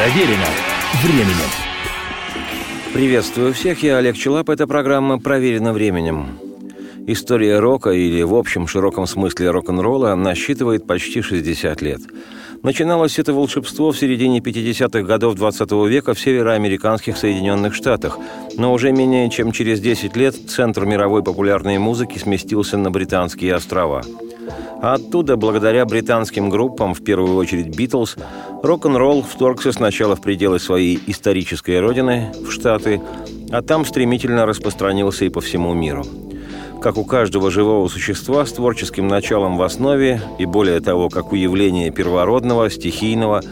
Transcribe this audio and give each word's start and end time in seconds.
Проверено 0.00 0.46
временем. 1.02 1.50
Приветствую 2.94 3.52
всех, 3.52 3.82
я 3.82 3.98
Олег 3.98 4.16
Челап. 4.16 4.48
Эта 4.48 4.66
программа 4.66 5.18
«Проверена 5.18 5.74
временем». 5.74 6.38
История 7.06 7.58
рока, 7.58 7.90
или 7.90 8.22
в 8.22 8.34
общем 8.34 8.66
широком 8.66 9.06
смысле 9.06 9.50
рок-н-ролла, 9.50 10.14
насчитывает 10.14 10.86
почти 10.86 11.20
60 11.20 11.82
лет. 11.82 12.00
Начиналось 12.62 13.18
это 13.18 13.34
волшебство 13.34 13.92
в 13.92 13.98
середине 13.98 14.38
50-х 14.38 15.02
годов 15.02 15.34
20 15.34 15.70
века 15.90 16.14
в 16.14 16.18
североамериканских 16.18 17.18
Соединенных 17.18 17.74
Штатах, 17.74 18.18
но 18.56 18.72
уже 18.72 18.92
менее 18.92 19.28
чем 19.28 19.52
через 19.52 19.80
10 19.80 20.16
лет 20.16 20.34
центр 20.48 20.86
мировой 20.86 21.22
популярной 21.22 21.76
музыки 21.76 22.16
сместился 22.16 22.78
на 22.78 22.90
Британские 22.90 23.54
острова– 23.54 24.00
а 24.82 24.94
оттуда, 24.94 25.36
благодаря 25.36 25.84
британским 25.84 26.48
группам, 26.50 26.94
в 26.94 27.02
первую 27.02 27.36
очередь 27.36 27.76
«Битлз», 27.76 28.16
рок-н-ролл 28.62 29.22
вторгся 29.22 29.72
сначала 29.72 30.16
в 30.16 30.20
пределы 30.20 30.58
своей 30.58 31.00
исторической 31.06 31.80
родины, 31.80 32.32
в 32.44 32.50
Штаты, 32.50 33.00
а 33.50 33.62
там 33.62 33.84
стремительно 33.84 34.46
распространился 34.46 35.24
и 35.24 35.28
по 35.28 35.40
всему 35.40 35.74
миру. 35.74 36.04
Как 36.80 36.96
у 36.96 37.04
каждого 37.04 37.50
живого 37.50 37.88
существа 37.88 38.46
с 38.46 38.52
творческим 38.52 39.06
началом 39.06 39.58
в 39.58 39.62
основе, 39.62 40.22
и 40.38 40.46
более 40.46 40.80
того, 40.80 41.10
как 41.10 41.32
у 41.32 41.36
явления 41.36 41.90
первородного, 41.90 42.70
стихийного, 42.70 43.42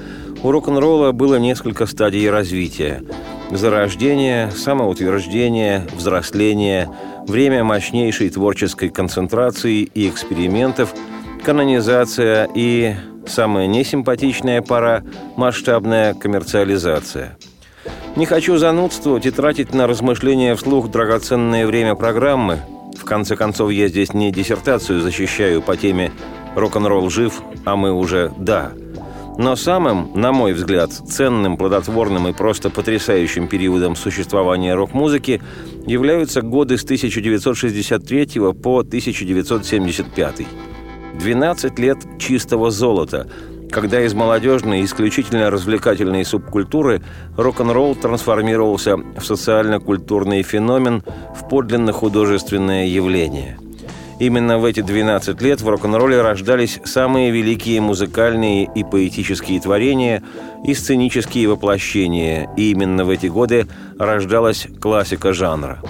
у 0.43 0.51
рок-н-ролла 0.51 1.13
было 1.13 1.35
несколько 1.35 1.85
стадий 1.87 2.31
развития. 2.31 3.03
Зарождение, 3.51 4.51
самоутверждение, 4.51 5.87
взросление, 5.95 6.89
время 7.29 7.65
мощнейшей 7.65 8.31
творческой 8.31 8.89
концентрации 8.89 9.83
и 9.83 10.09
экспериментов– 10.09 10.95
канонизация 11.45 12.49
и, 12.55 12.95
самая 13.27 13.67
несимпатичная 13.67 14.63
пора, 14.63 15.03
масштабная 15.37 16.15
коммерциализация. 16.15 17.39
Не 18.17 18.27
хочу 18.27 18.59
занудствовать 18.59 19.27
и 19.27 19.31
тратить 19.31 19.73
на 19.73 19.87
размышления 19.87 20.55
вслух 20.55 20.91
драгоценное 20.91 21.67
время 21.67 21.95
программы. 21.95 22.59
В 22.99 23.05
конце 23.05 23.37
концов, 23.37 23.71
я 23.71 23.89
здесь 23.89 24.13
не 24.13 24.33
диссертацию 24.33 25.01
защищаю 25.01 25.63
по 25.63 25.77
теме 25.77 26.13
«Рок-н-ролл 26.55 27.09
жив, 27.11 27.41
а 27.65 27.77
мы 27.77 27.93
уже 27.93 28.33
да». 28.37 28.73
Но 29.39 29.55
самым, 29.55 30.11
на 30.17 30.33
мой 30.33 30.53
взгляд, 30.53 30.91
ценным, 30.91 31.57
плодотворным 31.57 32.27
и 32.27 32.33
просто 32.33 32.71
потрясающим 32.71 33.47
периодом 33.47 33.95
существования 33.95 34.75
рок-музыки 34.75 35.41
являются 35.87 36.43
годы 36.43 36.77
с 36.77 36.83
1963 36.83 38.41
по 38.61 38.81
1975. 38.81 40.47
12 41.21 41.79
лет 41.79 41.99
чистого 42.19 42.73
золота, 42.73 43.29
когда 43.71 44.05
из 44.05 44.13
молодежной, 44.13 44.85
исключительно 44.85 45.53
развлекательной 45.53 46.25
субкультуры 46.25 47.01
рок-н-ролл 47.37 47.95
трансформировался 47.95 48.97
в 48.97 49.23
социально-культурный 49.23 50.43
феномен, 50.43 51.05
в 51.37 51.49
подлинно 51.49 51.93
художественное 51.93 52.87
явление. 52.87 53.57
Именно 54.19 54.59
в 54.59 54.65
эти 54.65 54.81
12 54.81 55.41
лет 55.43 55.61
в 55.61 55.69
рок-н-ролле 55.69 56.21
рождались 56.21 56.81
самые 56.85 57.31
великие 57.31 57.81
музыкальные 57.81 58.69
и 58.75 58.85
поэтические 58.85 59.61
творения 59.61 60.23
и 60.65 60.75
сценические 60.75 61.49
воплощения, 61.49 62.51
и 62.57 62.73
именно 62.73 63.05
в 63.05 63.11
эти 63.11 63.27
годы 63.27 63.67
рождалась 63.99 64.67
классика 64.81 65.33
жанра– 65.33 65.79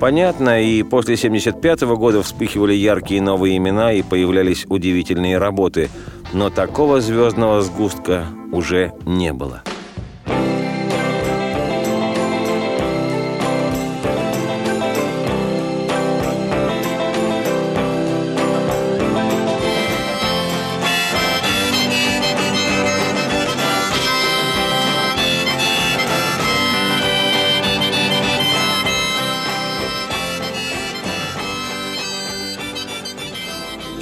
Понятно, 0.00 0.62
и 0.62 0.82
после 0.82 1.16
75 1.16 1.82
-го 1.82 1.96
года 1.96 2.22
вспыхивали 2.22 2.74
яркие 2.74 3.22
новые 3.22 3.56
имена 3.56 3.92
и 3.92 4.02
появлялись 4.02 4.66
удивительные 4.68 5.38
работы, 5.38 5.88
но 6.32 6.50
такого 6.50 7.00
звездного 7.00 7.62
сгустка 7.62 8.26
уже 8.52 8.92
не 9.06 9.32
было. 9.32 9.62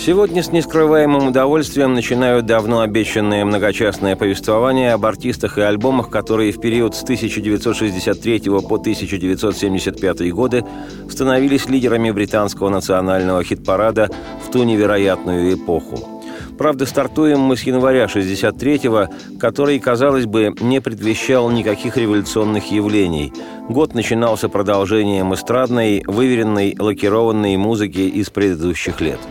Сегодня 0.04 0.42
с 0.42 0.50
нескрываемым 0.50 1.28
удовольствием 1.28 1.94
начинаю 1.94 2.42
давно 2.42 2.80
обещанное 2.80 3.44
многочастное 3.44 4.16
повествование 4.16 4.94
об 4.94 5.06
артистах 5.06 5.58
и 5.58 5.60
альбомах, 5.60 6.10
которые 6.10 6.50
в 6.50 6.60
период 6.60 6.96
с 6.96 7.04
1963 7.04 8.40
по 8.68 8.74
1975 8.78 10.32
годы 10.32 10.64
становились 11.08 11.68
лидерами 11.68 12.10
британского 12.10 12.68
национального 12.68 13.44
хит-парада 13.44 14.10
в 14.44 14.50
ту 14.50 14.64
невероятную 14.64 15.54
эпоху. 15.54 16.22
Правда, 16.58 16.84
стартуем 16.84 17.38
мы 17.38 17.56
с 17.56 17.62
января 17.62 18.06
63-го, 18.06 19.06
который, 19.38 19.78
казалось 19.78 20.26
бы, 20.26 20.52
не 20.58 20.80
предвещал 20.80 21.48
никаких 21.48 21.96
революционных 21.96 22.72
явлений. 22.72 23.32
Год 23.68 23.94
начинался 23.94 24.48
продолжением 24.48 25.32
эстрадной, 25.32 26.02
выверенной, 26.08 26.74
лакированной 26.76 27.56
музыки 27.56 28.00
из 28.00 28.30
предыдущих 28.30 29.00
лет– 29.00 29.20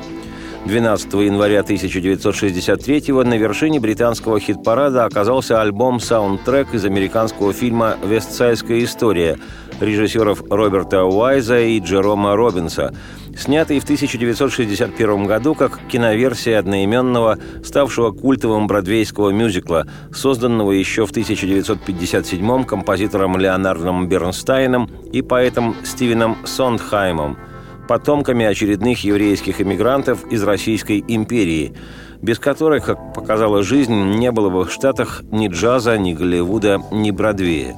12 0.65 1.13
января 1.13 1.61
1963 1.61 3.11
на 3.11 3.33
вершине 3.35 3.79
британского 3.79 4.39
хит-парада 4.39 5.05
оказался 5.05 5.59
альбом-саундтрек 5.59 6.75
из 6.75 6.85
американского 6.85 7.51
фильма 7.51 7.97
«Вестсайская 8.03 8.83
история» 8.83 9.39
режиссеров 9.79 10.43
Роберта 10.51 11.03
Уайза 11.03 11.59
и 11.59 11.79
Джерома 11.79 12.35
Робинса, 12.35 12.93
снятый 13.35 13.79
в 13.79 13.83
1961 13.83 15.25
году 15.25 15.55
как 15.55 15.79
киноверсия 15.87 16.59
одноименного, 16.59 17.39
ставшего 17.63 18.11
культовым 18.11 18.67
бродвейского 18.67 19.31
мюзикла, 19.31 19.87
созданного 20.13 20.73
еще 20.73 21.07
в 21.07 21.09
1957 21.09 22.63
композитором 22.65 23.37
Леонардом 23.37 24.07
Бернстайном 24.07 24.87
и 25.11 25.23
поэтом 25.23 25.75
Стивеном 25.83 26.37
Сондхаймом– 26.45 27.37
потомками 27.91 28.45
очередных 28.45 29.03
еврейских 29.03 29.59
эмигрантов 29.59 30.25
из 30.31 30.41
Российской 30.43 31.03
империи, 31.05 31.73
без 32.21 32.39
которых, 32.39 32.85
как 32.85 33.13
показала 33.13 33.63
жизнь, 33.63 33.93
не 34.15 34.31
было 34.31 34.49
бы 34.49 34.63
в 34.63 34.71
Штатах 34.71 35.23
ни 35.29 35.49
джаза, 35.49 35.97
ни 35.97 36.13
Голливуда, 36.13 36.81
ни 36.89 37.11
Бродвея. 37.11 37.75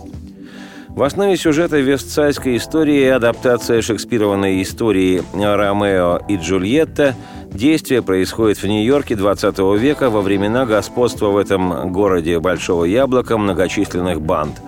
В 0.90 1.02
основе 1.02 1.36
сюжета 1.36 1.80
вестсайской 1.80 2.58
истории 2.58 3.08
адаптация 3.08 3.82
шекспированной 3.82 4.62
истории 4.62 5.24
«Ромео 5.34 6.20
и 6.30 6.38
Джульетта» 6.38 7.16
Действие 7.52 8.04
происходит 8.04 8.62
в 8.62 8.68
Нью-Йорке 8.68 9.16
20 9.16 9.58
века 9.80 10.12
во 10.12 10.22
времена 10.22 10.66
господства 10.68 11.28
в 11.28 11.38
этом 11.38 11.92
городе 11.92 12.40
Большого 12.40 12.86
Яблока 12.86 13.40
многочисленных 13.40 14.22
банд. 14.22 14.62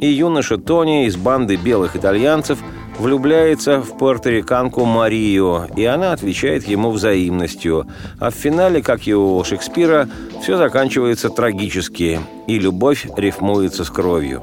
И 0.00 0.06
юноша 0.06 0.56
Тони 0.56 1.06
из 1.06 1.16
банды 1.16 1.54
белых 1.54 1.94
итальянцев– 1.94 2.58
влюбляется 2.98 3.80
в 3.80 3.96
порториканку 3.96 4.84
Марию, 4.84 5.66
и 5.76 5.84
она 5.84 6.12
отвечает 6.12 6.66
ему 6.66 6.90
взаимностью. 6.90 7.86
А 8.18 8.30
в 8.30 8.34
финале, 8.34 8.82
как 8.82 9.06
и 9.06 9.14
у 9.14 9.42
Шекспира, 9.44 10.08
все 10.42 10.56
заканчивается 10.56 11.30
трагически, 11.30 12.20
и 12.46 12.58
любовь 12.58 13.06
рифмуется 13.16 13.84
с 13.84 13.90
кровью. 13.90 14.42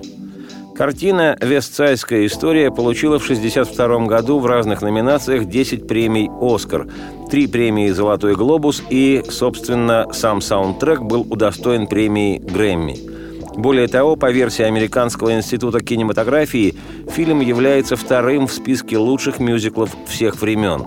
Картина 0.75 1.37
«Вестсайская 1.39 2.25
история» 2.25 2.69
получила 2.69 3.17
в 3.17 3.23
1962 3.23 4.07
году 4.07 4.39
в 4.39 4.45
разных 4.45 4.81
номинациях 4.81 5.45
10 5.45 5.87
премий 5.87 6.29
«Оскар», 6.41 6.87
три 7.31 7.47
премии 7.47 7.89
«Золотой 7.91 8.35
глобус» 8.35 8.83
и, 8.89 9.23
собственно, 9.29 10.07
сам 10.11 10.41
саундтрек 10.41 11.01
был 11.01 11.21
удостоен 11.29 11.87
премии 11.87 12.39
«Грэмми». 12.39 13.14
Более 13.57 13.87
того, 13.87 14.17
по 14.17 14.31
версии 14.31 14.63
Американского 14.63 15.33
института 15.33 15.79
кинематографии, 15.79 16.75
фильм 17.09 17.39
является 17.39 17.95
вторым 17.95 18.47
в 18.47 18.51
списке 18.51 18.97
лучших 18.97 19.39
мюзиклов 19.39 19.95
всех 20.07 20.41
времен. 20.41 20.83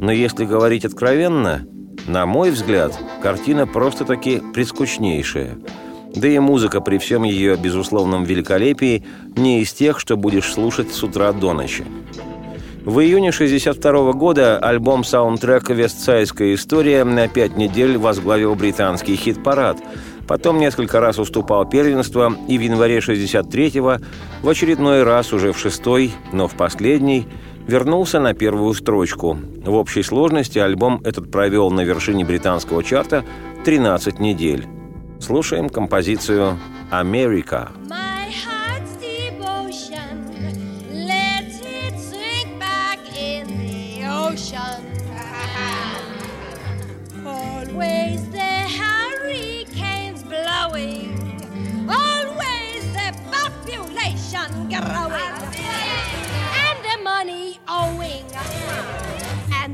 Но 0.00 0.12
если 0.12 0.44
говорить 0.44 0.84
откровенно, 0.84 1.66
на 2.06 2.24
мой 2.24 2.50
взгляд, 2.50 2.96
картина 3.20 3.66
просто-таки 3.66 4.40
прискучнейшая. 4.54 5.58
Да 6.14 6.28
и 6.28 6.38
музыка 6.38 6.80
при 6.80 6.98
всем 6.98 7.24
ее 7.24 7.56
безусловном 7.56 8.24
великолепии 8.24 9.04
не 9.36 9.60
из 9.60 9.72
тех, 9.72 9.98
что 9.98 10.16
будешь 10.16 10.52
слушать 10.52 10.92
с 10.92 11.02
утра 11.02 11.32
до 11.32 11.52
ночи. 11.52 11.84
В 12.84 13.00
июне 13.00 13.30
1962 13.30 14.12
года 14.12 14.58
альбом 14.58 15.04
саундтрека 15.04 15.74
«Вестсайская 15.74 16.54
история» 16.54 17.04
на 17.04 17.28
пять 17.28 17.56
недель 17.56 17.98
возглавил 17.98 18.54
британский 18.54 19.16
хит-парад– 19.16 19.78
Потом 20.28 20.58
несколько 20.58 21.00
раз 21.00 21.18
уступал 21.18 21.66
первенство, 21.66 22.36
и 22.48 22.58
в 22.58 22.60
январе 22.60 22.98
63-го, 22.98 23.96
в 24.42 24.48
очередной 24.48 25.02
раз 25.02 25.32
уже 25.32 25.52
в 25.52 25.58
шестой, 25.58 26.12
но 26.32 26.46
в 26.46 26.54
последний, 26.54 27.26
вернулся 27.66 28.20
на 28.20 28.34
первую 28.34 28.74
строчку. 28.74 29.38
В 29.64 29.74
общей 29.74 30.02
сложности 30.02 30.58
альбом 30.58 31.00
этот 31.02 31.30
провел 31.30 31.70
на 31.70 31.80
вершине 31.80 32.26
британского 32.26 32.84
чарта 32.84 33.24
13 33.64 34.20
недель. 34.20 34.66
Слушаем 35.18 35.70
композицию. 35.70 36.58
My 36.90 38.30
heart's 38.30 38.98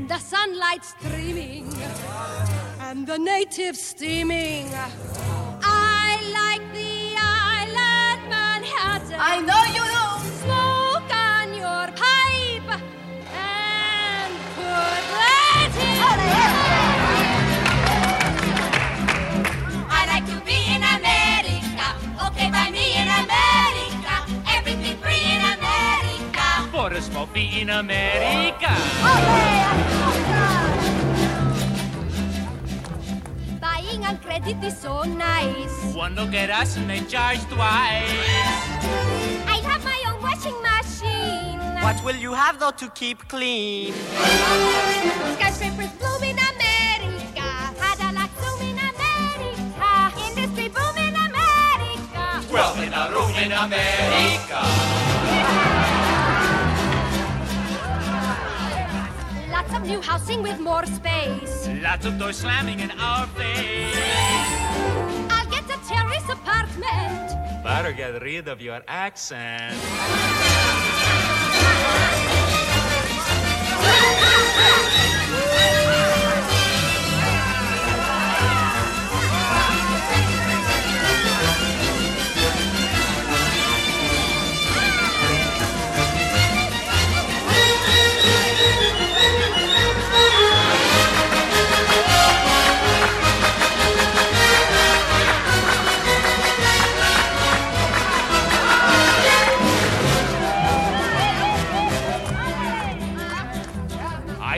the 0.07 0.19
sunlight 0.19 0.85
streaming, 0.85 1.67
and 2.79 3.07
the 3.07 3.17
natives 3.17 3.81
steaming. 3.81 4.69
I 5.63 6.19
like 6.39 6.61
the 6.73 7.15
island 7.17 8.29
Manhattan. 8.29 9.17
I 9.19 9.41
know 9.41 9.63
you 9.73 9.83
do. 9.95 10.05
Smoke 10.43 11.11
on 11.11 11.53
your 11.55 11.87
pipe 12.03 12.81
and 13.33 14.33
put 14.55 15.03
that 15.17 16.49
in. 16.49 16.54
For 27.25 27.39
a 27.39 27.43
small 27.43 27.61
in 27.61 27.69
America. 27.69 28.75
Buying 33.59 34.05
on 34.05 34.17
credit 34.19 34.63
is 34.63 34.77
so 34.77 35.03
nice. 35.03 35.93
One 35.93 36.15
look 36.15 36.33
at 36.33 36.49
us 36.49 36.77
and 36.77 36.89
they 36.89 37.01
charge 37.01 37.39
twice. 37.45 38.11
I 39.47 39.61
have 39.63 39.83
my 39.83 40.03
own 40.07 40.21
washing 40.21 40.61
machine. 40.61 41.59
What 41.83 42.03
will 42.03 42.15
you 42.15 42.33
have 42.33 42.59
though 42.59 42.71
to 42.71 42.89
keep 42.89 43.27
clean? 43.27 43.93
Skyscrapers 45.35 45.91
bloom 45.99 46.23
in 46.23 46.37
America. 46.37 47.47
Cadillac 47.79 48.31
zoom 48.41 48.61
in 48.61 48.77
America. 48.77 50.13
Industry 50.27 50.67
boom 50.69 50.97
in 50.97 51.15
America. 51.15 52.43
Wealth 52.51 52.79
in 52.81 52.93
a 52.93 53.09
room 53.11 53.31
in 53.35 53.51
America. 53.51 55.34
Lots 59.67 59.77
of 59.77 59.87
new 59.87 59.99
housing 59.99 60.43
with 60.43 60.59
more 60.59 60.85
space. 60.85 61.67
Lots 61.81 62.05
of 62.05 62.19
doors 62.19 62.37
slamming 62.37 62.81
in 62.81 62.91
our 62.91 63.25
face. 63.27 63.97
I'll 65.31 65.49
get 65.49 65.63
a 65.63 65.89
terrace 65.89 66.29
apartment. 66.29 67.63
Better 67.63 67.91
get 67.91 68.21
rid 68.21 68.47
of 68.47 68.61
your 68.61 68.83
accent. 68.87 69.75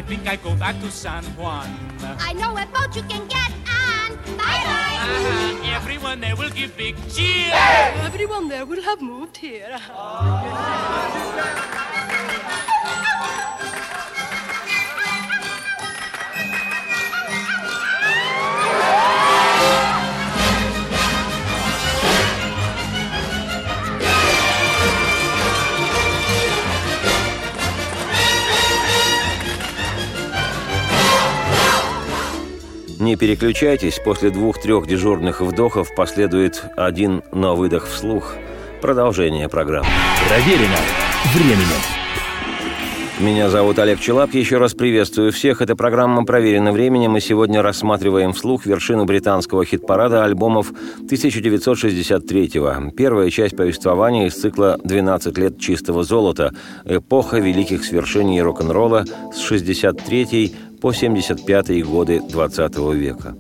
think 0.07 0.25
I 0.25 0.38
go 0.38 0.56
back 0.56 0.80
to 0.80 0.89
San 0.89 1.24
Juan. 1.36 1.68
I 2.19 2.31
know 2.31 2.56
a 2.56 2.65
boat 2.68 2.95
you 2.95 3.04
can 3.04 3.27
get 3.27 3.51
on. 3.68 4.15
Bye 4.38 4.63
bye. 4.63 4.98
Uh, 5.04 5.75
everyone 5.75 6.21
there 6.21 6.36
will 6.36 6.50
give 6.50 6.77
big 6.77 6.95
cheer. 7.12 7.51
Everyone 8.07 8.48
there 8.48 8.65
will 8.65 8.81
have 8.83 9.01
moved 9.01 9.36
here. 9.36 9.77
Не 33.07 33.15
переключайтесь, 33.15 34.01
после 34.04 34.31
двух-трех 34.31 34.86
дежурных 34.86 35.39
вдохов 35.39 35.95
последует 35.95 36.65
один 36.75 37.24
на 37.31 37.54
выдох 37.54 37.88
вслух. 37.88 38.36
Продолжение 38.81 39.48
программы. 39.48 39.88
Проверено 40.27 40.75
временем. 41.33 41.81
Меня 43.19 43.50
зовут 43.50 43.80
Олег 43.80 44.00
Челап. 44.00 44.36
Еще 44.36 44.57
раз 44.57 44.75
приветствую 44.75 45.31
всех. 45.31 45.62
Это 45.63 45.75
программа 45.75 46.24
«Проверено 46.24 46.71
временем». 46.71 47.18
И 47.18 47.19
сегодня 47.19 47.63
рассматриваем 47.63 48.31
вслух 48.31 48.68
вершину 48.68 49.06
британского 49.06 49.65
хит-парада 49.65 50.24
альбомов 50.24 50.71
1963-го. 51.09 52.92
Первая 52.92 53.31
часть 53.31 53.56
повествования 53.56 54.27
из 54.27 54.36
цикла 54.36 54.77
«12 54.83 55.39
лет 55.39 55.59
чистого 55.59 56.04
золота». 56.04 56.54
Эпоха 56.86 57.39
великих 57.39 57.86
свершений 57.86 58.39
рок-н-ролла 58.39 59.06
с 59.33 59.39
63 59.39 60.54
по 60.82 60.94
75 60.94 61.86
годы 61.86 62.22
20 62.22 62.78
века. 62.94 63.36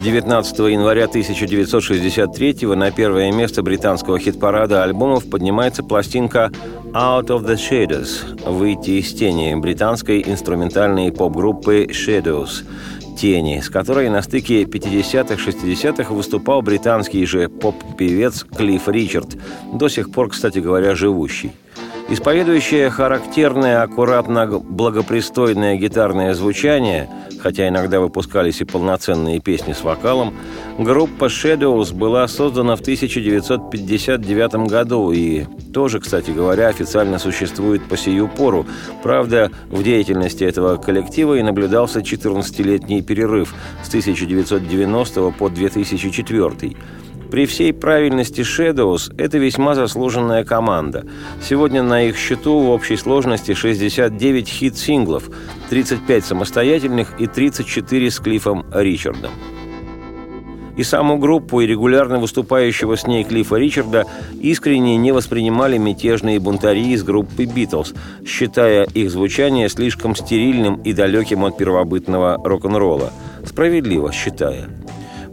19 0.00 0.58
января 0.70 1.04
1963 1.04 2.66
на 2.74 2.90
первое 2.90 3.30
место 3.32 3.62
британского 3.62 4.18
хит-парада 4.18 4.82
альбомов 4.82 5.28
поднимается 5.28 5.82
пластинка 5.82 6.50
«Out 6.92 7.26
of 7.26 7.46
the 7.46 7.56
Shadows» 7.56 8.50
«Выйти 8.50 8.92
из 8.92 9.12
тени» 9.12 9.54
британской 9.54 10.22
инструментальной 10.26 11.12
поп-группы 11.12 11.86
«Shadows» 11.90 12.64
«Тени», 13.18 13.60
с 13.60 13.68
которой 13.68 14.08
на 14.08 14.22
стыке 14.22 14.62
50-х-60-х 14.62 16.14
выступал 16.14 16.62
британский 16.62 17.26
же 17.26 17.48
поп-певец 17.48 18.44
Клифф 18.44 18.88
Ричард, 18.88 19.36
до 19.74 19.88
сих 19.88 20.10
пор, 20.10 20.30
кстати 20.30 20.58
говоря, 20.58 20.94
живущий. 20.94 21.52
Исповедующая 22.10 22.90
характерное, 22.90 23.82
аккуратно 23.82 24.58
благопристойное 24.58 25.76
гитарное 25.76 26.34
звучание, 26.34 27.08
хотя 27.40 27.68
иногда 27.68 28.00
выпускались 28.00 28.60
и 28.60 28.64
полноценные 28.64 29.38
песни 29.38 29.72
с 29.72 29.84
вокалом, 29.84 30.34
группа 30.76 31.26
Shadows 31.26 31.94
была 31.94 32.26
создана 32.26 32.74
в 32.74 32.80
1959 32.80 34.68
году 34.68 35.12
и 35.12 35.44
тоже, 35.72 36.00
кстати 36.00 36.32
говоря, 36.32 36.66
официально 36.66 37.20
существует 37.20 37.88
по 37.88 37.96
сию 37.96 38.26
пору. 38.26 38.66
Правда, 39.04 39.52
в 39.70 39.84
деятельности 39.84 40.42
этого 40.42 40.78
коллектива 40.78 41.34
и 41.34 41.42
наблюдался 41.42 42.00
14-летний 42.00 43.02
перерыв 43.02 43.54
с 43.84 43.88
1990 43.88 45.30
по 45.30 45.48
2004 45.48 46.76
при 47.30 47.46
всей 47.46 47.72
правильности 47.72 48.40
Shadows 48.40 49.14
это 49.16 49.38
весьма 49.38 49.74
заслуженная 49.74 50.44
команда. 50.44 51.06
Сегодня 51.40 51.82
на 51.82 52.02
их 52.02 52.18
счету 52.18 52.58
в 52.58 52.70
общей 52.70 52.96
сложности 52.96 53.54
69 53.54 54.48
хит-синглов, 54.48 55.30
35 55.70 56.24
самостоятельных 56.24 57.20
и 57.20 57.26
34 57.26 58.10
с 58.10 58.18
Клиффом 58.18 58.66
Ричардом. 58.72 59.30
И 60.76 60.82
саму 60.82 61.18
группу, 61.18 61.60
и 61.60 61.66
регулярно 61.66 62.18
выступающего 62.18 62.96
с 62.96 63.06
ней 63.06 63.22
Клиффа 63.22 63.56
Ричарда 63.56 64.06
искренне 64.40 64.96
не 64.96 65.12
воспринимали 65.12 65.76
мятежные 65.76 66.40
бунтари 66.40 66.92
из 66.92 67.02
группы 67.02 67.44
«Битлз», 67.44 67.92
считая 68.24 68.84
их 68.84 69.10
звучание 69.10 69.68
слишком 69.68 70.16
стерильным 70.16 70.80
и 70.82 70.92
далеким 70.92 71.44
от 71.44 71.58
первобытного 71.58 72.40
рок-н-ролла. 72.42 73.12
Справедливо 73.44 74.10
считая. 74.12 74.68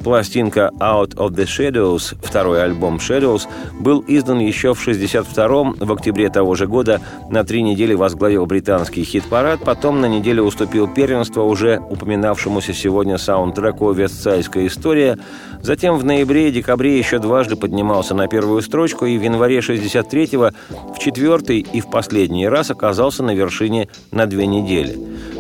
Пластинка 0.08 0.72
«Out 0.80 1.16
of 1.16 1.32
the 1.32 1.44
Shadows», 1.44 2.16
второй 2.24 2.64
альбом 2.64 2.96
«Shadows», 2.96 3.42
был 3.78 4.02
издан 4.08 4.40
еще 4.40 4.74
в 4.74 4.88
62-м, 4.88 5.76
в 5.82 5.92
октябре 5.92 6.30
того 6.30 6.56
же 6.56 6.66
года, 6.66 7.02
на 7.30 7.44
три 7.44 7.62
недели 7.62 7.94
возглавил 7.94 8.46
британский 8.46 9.04
хит-парад, 9.04 9.60
потом 9.66 10.00
на 10.00 10.06
неделю 10.06 10.44
уступил 10.44 10.88
первенство 10.88 11.42
уже 11.42 11.82
упоминавшемуся 11.90 12.74
сегодня 12.74 13.18
саундтреку 13.18 13.92
«Вестсайская 13.92 14.68
история», 14.68 15.20
затем 15.62 15.98
в 15.98 16.06
ноябре 16.06 16.48
и 16.48 16.52
декабре 16.54 16.98
еще 16.98 17.20
дважды 17.20 17.58
поднимался 17.58 18.16
на 18.16 18.30
первую 18.30 18.62
строчку 18.62 19.06
и 19.06 19.18
в 19.18 19.22
январе 19.22 19.60
63-го 19.60 20.52
в 20.96 21.00
четвертый 21.00 21.60
и 21.60 21.82
в 21.82 21.90
последний 21.90 22.48
раз 22.48 22.72
оказался 22.72 23.24
на 23.24 23.36
вершине 23.36 23.90
на 24.12 24.26
две 24.26 24.48
недели. 24.48 24.98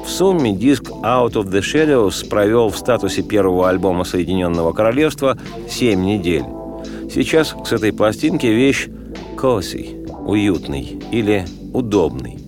В 0.07 0.09
сумме 0.09 0.53
диск 0.53 0.89
«Out 1.03 1.33
of 1.33 1.51
the 1.51 1.59
Shadows» 1.59 2.25
провел 2.29 2.69
в 2.69 2.77
статусе 2.77 3.23
первого 3.23 3.67
альбома 3.67 4.05
Соединенного 4.05 4.71
Королевства 4.71 5.37
7 5.69 6.01
недель. 6.01 6.45
Сейчас 7.13 7.53
с 7.65 7.73
этой 7.73 7.91
пластинки 7.91 8.45
вещь 8.45 8.87
«cozy»– 9.35 10.07
уютный 10.25 10.97
или 11.11 11.45
удобный. 11.73 12.39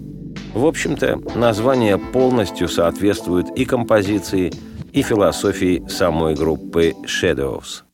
В 0.53 0.65
общем-то, 0.65 1.19
название 1.35 1.97
полностью 1.97 2.69
соответствует 2.69 3.49
и 3.57 3.65
композиции, 3.65 4.53
и 4.93 5.01
философии 5.01 5.83
самой 5.89 6.35
группы 6.35 6.95
Shadows– 7.05 7.83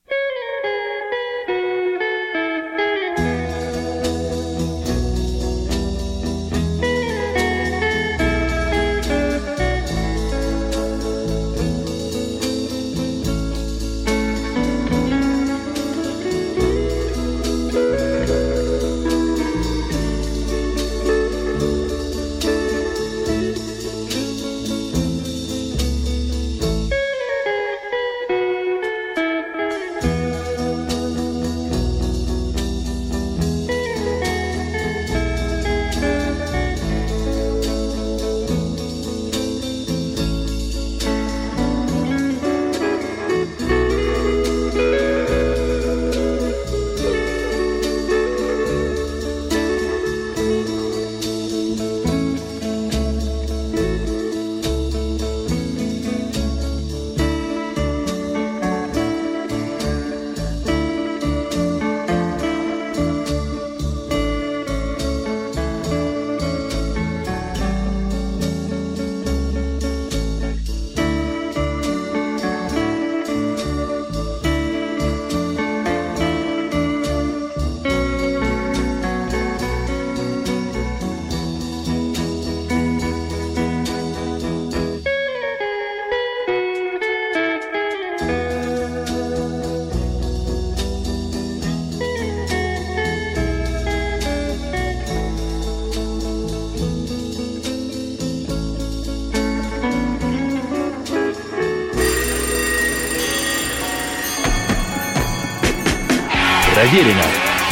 Проверено 106.85 107.23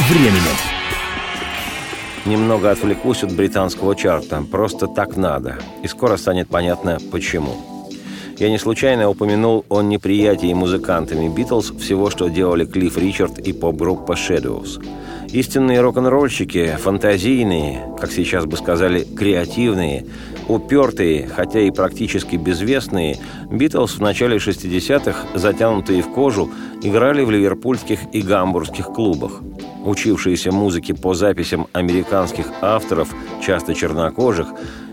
временем. 0.08 0.56
Немного 2.26 2.72
отвлекусь 2.72 3.22
от 3.22 3.32
британского 3.32 3.94
чарта. 3.94 4.42
Просто 4.50 4.88
так 4.88 5.16
надо. 5.16 5.56
И 5.84 5.86
скоро 5.86 6.16
станет 6.16 6.48
понятно, 6.48 6.98
почему. 7.12 7.54
Я 8.38 8.50
не 8.50 8.58
случайно 8.58 9.08
упомянул 9.08 9.64
о 9.68 9.82
неприятии 9.82 10.52
музыкантами 10.52 11.28
Битлз 11.28 11.70
всего, 11.78 12.10
что 12.10 12.26
делали 12.28 12.64
Клифф 12.64 12.98
Ричард 12.98 13.38
и 13.38 13.52
поп-группа 13.52 14.14
Shadows. 14.14 14.84
Истинные 15.34 15.80
рок-н-ролльщики, 15.80 16.76
фантазийные, 16.78 17.82
как 18.00 18.12
сейчас 18.12 18.44
бы 18.44 18.56
сказали, 18.56 19.02
креативные, 19.02 20.06
упертые, 20.46 21.26
хотя 21.26 21.58
и 21.58 21.72
практически 21.72 22.36
безвестные, 22.36 23.18
Битлз 23.50 23.96
в 23.96 24.00
начале 24.00 24.36
60-х, 24.36 25.36
затянутые 25.36 26.02
в 26.02 26.12
кожу, 26.12 26.52
играли 26.84 27.24
в 27.24 27.32
ливерпульских 27.32 27.98
и 28.12 28.22
гамбургских 28.22 28.86
клубах. 28.92 29.40
Учившиеся 29.84 30.52
музыке 30.52 30.94
по 30.94 31.14
записям 31.14 31.66
американских 31.72 32.46
авторов, 32.62 33.08
часто 33.44 33.74
чернокожих, 33.74 34.46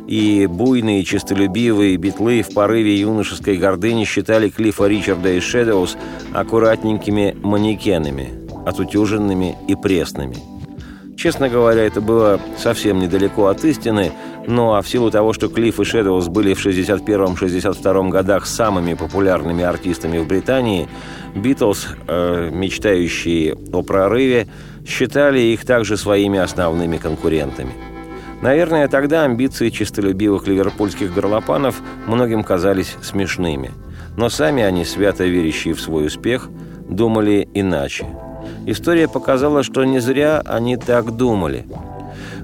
и 0.08 0.48
буйные, 0.48 1.04
честолюбивые 1.04 1.98
битлы 1.98 2.42
в 2.42 2.52
порыве 2.52 3.00
юношеской 3.00 3.58
гордыни 3.58 4.06
считали 4.06 4.50
Клиффа 4.50 4.88
Ричарда 4.88 5.34
и 5.34 5.40
Шэдоус 5.40 5.98
аккуратненькими 6.34 7.38
манекенами, 7.44 8.41
отутюженными 8.66 9.58
и 9.68 9.76
пресными. 9.76 10.38
Честно 11.18 11.50
говоря, 11.50 11.84
это 11.84 12.02
было 12.02 12.40
совсем 12.58 13.00
недалеко 13.00 13.48
от 13.48 13.64
истины, 13.64 14.12
ну 14.48 14.74
а 14.74 14.82
в 14.82 14.88
силу 14.88 15.12
того, 15.12 15.34
что 15.34 15.50
Клифф 15.50 15.80
и 15.80 15.84
Шэдоус 15.84 16.30
были 16.30 16.54
в 16.54 16.66
61-62 16.66 18.10
годах 18.10 18.48
самыми 18.48 18.96
популярными 18.96 19.64
артистами 19.64 20.18
в 20.18 20.28
Британии, 20.28 20.88
Битлз, 21.36 21.88
э, 22.08 22.50
мечтающие 22.52 23.56
о 23.72 23.84
прорыве, 23.84 24.48
считали 24.88 25.40
их 25.40 25.66
также 25.66 25.96
своими 25.98 26.40
основными 26.40 26.98
конкурентами– 26.98 27.74
Наверное, 28.42 28.88
тогда 28.88 29.24
амбиции 29.24 29.70
чистолюбивых 29.70 30.48
ливерпульских 30.48 31.14
горлопанов 31.14 31.80
многим 32.08 32.44
казались 32.44 32.98
смешными. 33.02 33.72
Но 34.18 34.30
сами 34.30 34.64
они, 34.64 34.84
свято 34.84 35.26
верящие 35.26 35.76
в 35.76 35.82
свой 35.82 36.08
успех, 36.08 36.50
думали 36.90 37.48
иначе. 37.54 38.08
История 38.66 39.08
показала, 39.08 39.64
что 39.64 39.84
не 39.84 40.00
зря 40.00 40.42
они 40.46 40.78
так 40.78 41.16
думали– 41.16 41.66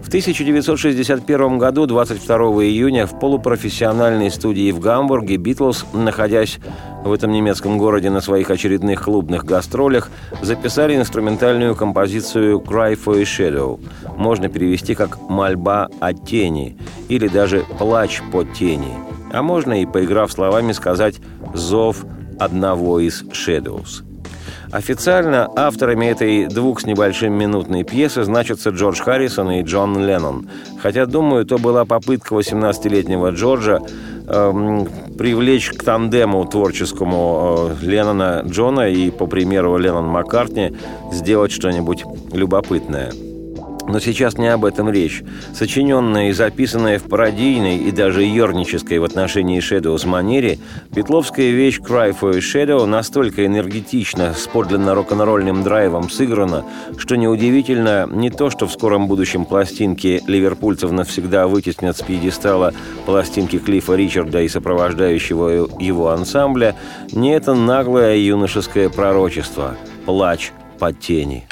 в 0.08 0.10
1961 0.10 1.58
году, 1.58 1.86
22 1.86 2.38
июня, 2.64 3.06
в 3.06 3.20
полупрофессиональной 3.20 4.32
студии 4.32 4.72
в 4.72 4.80
Гамбурге 4.80 5.36
Битлз, 5.36 5.86
находясь 5.92 6.60
в 7.04 7.12
этом 7.12 7.34
немецком 7.34 7.78
городе 7.78 8.10
на 8.10 8.22
своих 8.22 8.50
очередных 8.50 9.04
клубных 9.04 9.44
гастролях, 9.44 10.10
записали 10.42 10.96
инструментальную 10.96 11.76
композицию 11.76 12.60
«Cry 12.60 12.98
for 12.98 13.20
a 13.20 13.24
Shadow». 13.24 13.82
Можно 14.16 14.48
перевести 14.48 14.96
как 14.96 15.20
«мольба 15.30 15.90
о 16.00 16.14
тени» 16.14 16.78
или 17.10 17.28
даже 17.28 17.66
«плач 17.78 18.22
по 18.32 18.46
тени». 18.46 18.94
А 19.34 19.42
можно 19.42 19.82
и, 19.82 19.86
поиграв 19.86 20.32
словами, 20.32 20.72
сказать 20.72 21.16
«зов 21.54 22.06
одного 22.40 23.02
из 23.02 23.24
Shadows». 23.24 24.07
Официально 24.72 25.48
авторами 25.56 26.08
этой 26.08 26.48
двух 26.48 26.82
с 26.82 26.86
небольшим 26.86 27.34
минутной 27.34 27.84
пьесы 27.84 28.24
значатся 28.24 28.72
Джордж 28.72 29.02
Харрисон 29.02 29.52
и 29.52 29.64
Джон 29.64 30.06
Леннон. 30.06 30.50
Хотя, 30.82 31.06
думаю, 31.06 31.46
то 31.46 31.58
была 31.58 31.86
попытка 31.86 32.36
18-летнего 32.36 33.32
Джорджа 33.32 33.80
эм, 34.28 34.88
привлечь 35.18 35.70
к 35.72 35.84
тандему 35.84 36.46
творческому 36.46 37.72
э, 37.82 37.86
Леннона 37.86 38.44
Джона 38.46 38.90
и, 38.90 39.10
по 39.10 39.26
примеру 39.26 39.78
Леннон 39.78 40.08
Маккартни, 40.08 40.76
сделать 41.12 41.52
что-нибудь 41.52 42.04
любопытное– 42.34 43.12
но 43.88 44.00
сейчас 44.00 44.38
не 44.38 44.48
об 44.48 44.66
этом 44.66 44.90
речь. 44.90 45.24
Сочиненная 45.54 46.30
и 46.30 46.34
записанная 46.34 47.00
в 47.00 47.04
пародийной 47.04 47.78
и 47.78 47.92
даже 47.92 48.24
ернической 48.24 49.00
в 49.00 49.04
отношении 49.04 49.60
Shadows 49.60 50.06
манере, 50.08 50.60
битловская 50.92 51.52
вещь 51.52 51.80
«Cry 51.80 52.16
for 52.20 52.36
a 52.36 52.40
Shadow» 52.40 52.86
настолько 52.86 53.46
энергетично, 53.46 54.34
с 54.34 54.48
подлинно 54.48 54.94
рок-н-ролльным 54.96 55.64
драйвом 55.64 56.10
сыграна, 56.10 56.66
что 56.98 57.16
неудивительно 57.16 58.08
не 58.12 58.30
то, 58.30 58.50
что 58.50 58.68
в 58.68 58.72
скором 58.72 59.08
будущем 59.08 59.46
пластинки 59.46 60.22
ливерпульцев 60.28 60.92
навсегда 60.92 61.48
вытеснят 61.48 61.98
с 61.98 62.02
пьедестала 62.02 62.74
пластинки 63.06 63.58
Клиффа 63.58 63.96
Ричарда 63.96 64.42
и 64.42 64.48
сопровождающего 64.48 65.68
его 65.80 66.10
ансамбля, 66.10 66.76
не 67.12 67.34
это 67.34 67.54
наглое 67.54 68.18
юношеское 68.18 68.90
пророчество 68.90 69.76
«Плач 70.06 70.52
под 70.80 71.00
тени». 71.00 71.48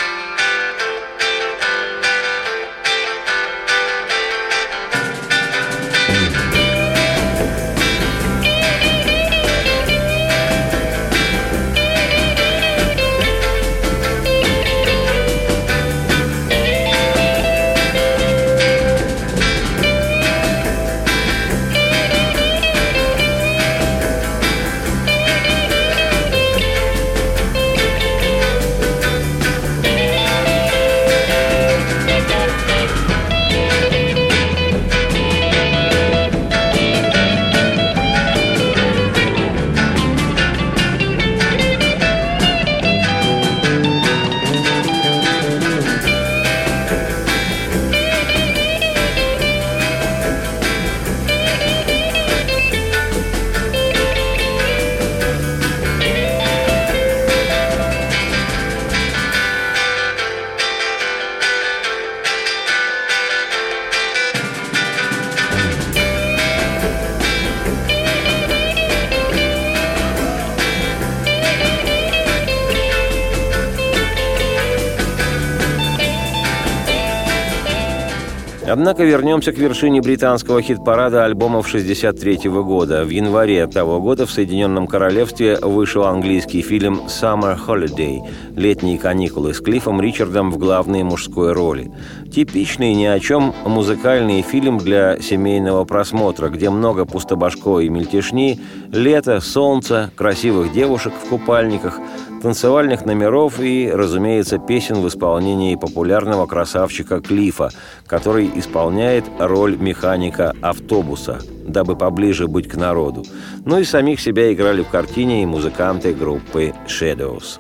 Однако 78.86 79.04
вернемся 79.04 79.52
к 79.52 79.58
вершине 79.58 80.00
британского 80.00 80.62
хит-парада 80.62 81.26
альбомов 81.26 81.68
63 81.68 82.48
года. 82.50 83.04
В 83.04 83.10
январе 83.10 83.66
того 83.66 84.00
года 84.00 84.28
в 84.28 84.32
Соединенном 84.32 84.86
Королевстве 84.86 85.58
вышел 85.60 86.04
английский 86.04 86.62
фильм 86.62 87.02
«Summer 87.08 87.58
Holiday»– 87.58 88.20
«Летние 88.56 89.00
каникулы» 89.00 89.56
с 89.56 89.60
Клиффом 89.60 90.00
Ричардом 90.02 90.52
в 90.52 90.60
главной 90.60 91.02
мужской 91.02 91.52
роли. 91.52 91.92
Типичный 92.32 92.94
ни 92.94 93.06
о 93.06 93.20
чем 93.20 93.56
музыкальный 93.66 94.44
фильм 94.44 94.78
для 94.78 95.20
семейного 95.20 95.84
просмотра, 95.86 96.50
где 96.50 96.70
много 96.70 97.06
пустобашкой 97.06 97.88
и 97.88 97.90
мельтешни, 97.90 98.62
лето, 98.92 99.40
солнце, 99.40 100.12
красивых 100.16 100.72
девушек 100.72 101.14
в 101.24 101.28
купальниках, 101.28 102.00
танцевальных 102.46 103.06
номеров 103.06 103.60
и, 103.60 103.90
разумеется, 103.92 104.60
песен 104.60 104.98
в 104.98 105.08
исполнении 105.08 105.74
популярного 105.74 106.46
красавчика 106.46 107.20
Клифа, 107.20 107.72
который 108.06 108.52
исполняет 108.54 109.26
роль 109.40 109.78
механика 109.78 110.54
автобуса, 110.62 111.40
дабы 111.66 111.96
поближе 111.96 112.48
быть 112.48 112.68
к 112.68 112.76
народу. 112.76 113.24
Ну 113.66 113.80
и 113.80 113.84
самих 113.84 114.20
себя 114.20 114.54
играли 114.54 114.84
в 114.84 114.90
картине 114.90 115.42
и 115.42 115.48
музыканты 115.48 116.14
группы 116.14 116.76
Shadows. 116.88 117.58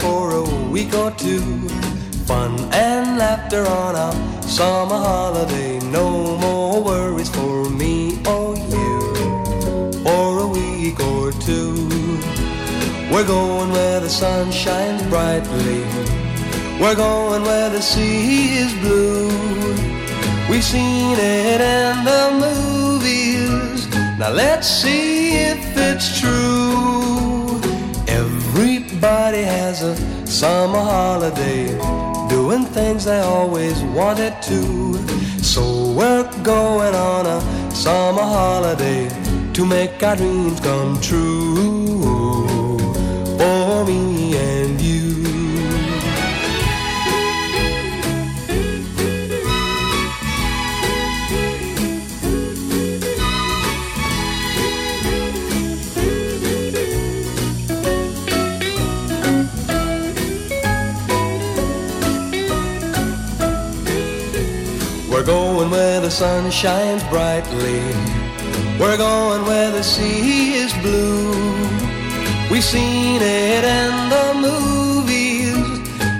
For 0.00 0.30
a 0.30 0.42
week 0.70 0.94
or 0.94 1.10
two. 1.12 1.55
Laughter 3.46 3.70
on 3.70 3.94
a 3.94 4.42
summer 4.42 4.96
holiday. 4.96 5.78
No 5.90 6.36
more 6.38 6.82
worries 6.82 7.30
for 7.30 7.70
me 7.70 8.18
or 8.26 8.56
you. 8.56 9.94
For 10.02 10.40
a 10.40 10.48
week 10.48 10.98
or 10.98 11.30
two. 11.30 11.86
We're 13.08 13.24
going 13.24 13.70
where 13.70 14.00
the 14.00 14.08
sun 14.08 14.50
shines 14.50 15.00
brightly. 15.04 15.84
We're 16.80 16.96
going 16.96 17.42
where 17.42 17.70
the 17.70 17.80
sea 17.80 18.58
is 18.64 18.74
blue. 18.82 19.28
We've 20.50 20.64
seen 20.64 21.16
it 21.16 21.60
in 21.60 22.04
the 22.04 22.24
movies. 22.46 23.86
Now 24.18 24.30
let's 24.30 24.66
see 24.66 25.36
if 25.36 25.60
it's 25.76 26.18
true. 26.18 27.60
Everybody 28.08 29.42
has 29.42 29.82
a 29.82 29.94
summer 30.26 30.80
holiday, 30.80 31.78
doing 32.56 32.72
things 32.72 33.04
they 33.04 33.20
always 33.20 33.82
wanted 33.82 34.34
to. 34.42 34.96
So 35.42 35.92
we're 35.92 36.30
going 36.42 36.94
on 36.94 37.26
a 37.26 37.70
summer 37.70 38.22
holiday 38.22 39.08
to 39.52 39.66
make 39.66 40.02
our 40.02 40.16
dreams 40.16 40.60
come 40.60 41.00
true. 41.00 42.78
For 43.38 43.84
me 43.84 44.15
the 66.06 66.12
sun 66.12 66.48
shines 66.52 67.02
brightly. 67.10 67.80
We're 68.78 68.96
going 68.96 69.44
where 69.44 69.72
the 69.72 69.82
sea 69.82 70.54
is 70.54 70.72
blue. 70.74 71.32
We've 72.48 72.62
seen 72.62 73.20
it 73.20 73.64
in 73.80 73.92
the 74.14 74.26
movies. 74.46 75.58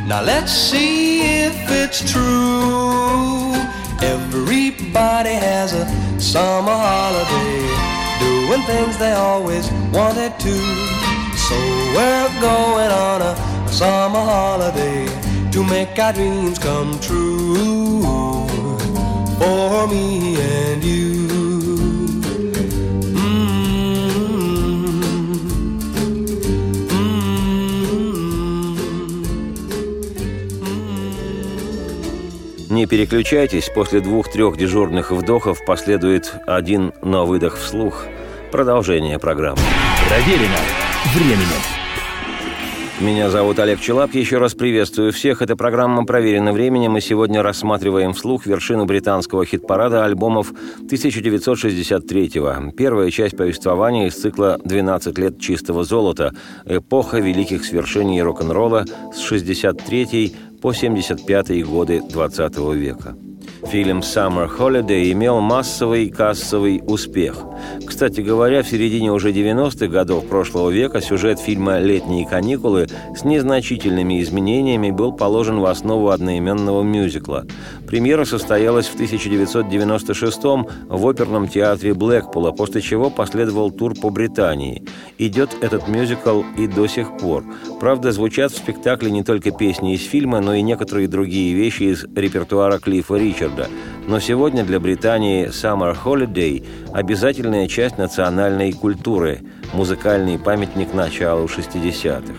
Now 0.08 0.22
let's 0.22 0.50
see 0.50 1.20
if 1.44 1.54
it's 1.70 2.00
true. 2.12 3.54
Everybody 4.02 5.34
has 5.34 5.72
a 5.72 5.86
summer 6.20 6.78
holiday, 6.90 7.56
doing 8.18 8.62
things 8.62 8.98
they 8.98 9.12
always 9.12 9.70
wanted 9.92 10.32
to. 10.46 10.56
So 11.46 11.56
we're 11.94 12.32
going 12.40 12.90
on 12.90 13.22
a 13.22 13.68
summer 13.68 14.24
holiday 14.34 15.06
to 15.52 15.62
make 15.62 15.96
our 15.96 16.12
dreams 16.12 16.58
come 16.58 16.98
true 16.98 18.05
for 19.38 19.86
me 19.88 20.36
and 20.38 20.82
you. 20.82 21.06
Не 32.68 32.86
переключайтесь, 32.86 33.70
после 33.74 34.00
двух-трех 34.00 34.56
дежурных 34.58 35.10
вдохов 35.10 35.64
последует 35.64 36.34
один 36.46 36.92
на 37.00 37.24
выдох 37.24 37.56
вслух. 37.56 38.04
Продолжение 38.52 39.18
программы. 39.18 39.60
Проверено 40.08 40.58
временем. 41.14 41.75
Меня 42.98 43.28
зовут 43.28 43.58
Олег 43.58 43.78
Челап. 43.78 44.14
Еще 44.14 44.38
раз 44.38 44.54
приветствую 44.54 45.12
всех. 45.12 45.42
Это 45.42 45.54
программа 45.54 46.06
«Проверено 46.06 46.54
временем». 46.54 46.92
Мы 46.92 47.02
сегодня 47.02 47.42
рассматриваем 47.42 48.14
вслух 48.14 48.46
вершину 48.46 48.86
британского 48.86 49.44
хит-парада 49.44 50.06
альбомов 50.06 50.54
1963-го. 50.90 52.70
Первая 52.72 53.10
часть 53.10 53.36
повествования 53.36 54.06
из 54.06 54.14
цикла 54.14 54.58
«12 54.64 55.20
лет 55.20 55.38
чистого 55.38 55.84
золота. 55.84 56.32
Эпоха 56.64 57.18
великих 57.18 57.66
свершений 57.66 58.22
рок-н-ролла 58.22 58.86
с 59.14 59.20
63 59.20 60.34
по 60.62 60.72
75 60.72 61.66
годы 61.66 62.00
20 62.08 62.58
века. 62.72 63.14
Фильм 63.70 63.98
«Summer 63.98 64.48
Holiday» 64.48 65.10
имел 65.10 65.40
массовый 65.40 66.08
кассовый 66.08 66.82
успех. 66.86 67.44
Кстати 67.84 68.20
говоря, 68.20 68.62
в 68.62 68.68
середине 68.68 69.10
уже 69.10 69.32
90-х 69.32 69.88
годов 69.88 70.28
прошлого 70.28 70.70
века 70.70 71.00
сюжет 71.00 71.40
фильма 71.40 71.80
«Летние 71.80 72.26
каникулы» 72.26 72.86
с 73.16 73.24
незначительными 73.24 74.22
изменениями 74.22 74.90
был 74.90 75.12
положен 75.12 75.58
в 75.58 75.66
основу 75.66 76.10
одноименного 76.10 76.82
мюзикла. 76.82 77.44
Премьера 77.86 78.24
состоялась 78.24 78.86
в 78.86 78.94
1996 78.94 80.38
в 80.88 81.08
оперном 81.08 81.48
театре 81.48 81.94
Блэкпула, 81.94 82.52
после 82.52 82.80
чего 82.80 83.10
последовал 83.10 83.72
тур 83.72 83.94
по 83.94 84.10
Британии. 84.10 84.84
Идет 85.18 85.56
этот 85.60 85.88
мюзикл 85.88 86.42
и 86.56 86.66
до 86.66 86.86
сих 86.86 87.16
пор. 87.16 87.44
Правда, 87.80 88.12
звучат 88.12 88.52
в 88.52 88.56
спектакле 88.56 89.10
не 89.10 89.24
только 89.24 89.50
песни 89.50 89.94
из 89.94 90.04
фильма, 90.04 90.40
но 90.40 90.54
и 90.54 90.62
некоторые 90.62 91.08
другие 91.08 91.54
вещи 91.54 91.84
из 91.84 92.04
репертуара 92.14 92.78
Клиффа 92.78 93.16
Ричарда. 93.16 93.55
Но 94.06 94.20
сегодня 94.20 94.64
для 94.64 94.78
Британии 94.80 95.48
Summer 95.48 95.96
Holiday– 96.04 96.64
обязательная 96.92 97.66
часть 97.68 97.98
национальной 97.98 98.72
культуры, 98.72 99.40
музыкальный 99.72 100.38
памятник 100.38 100.94
началу 100.94 101.46
60-х. 101.46 102.34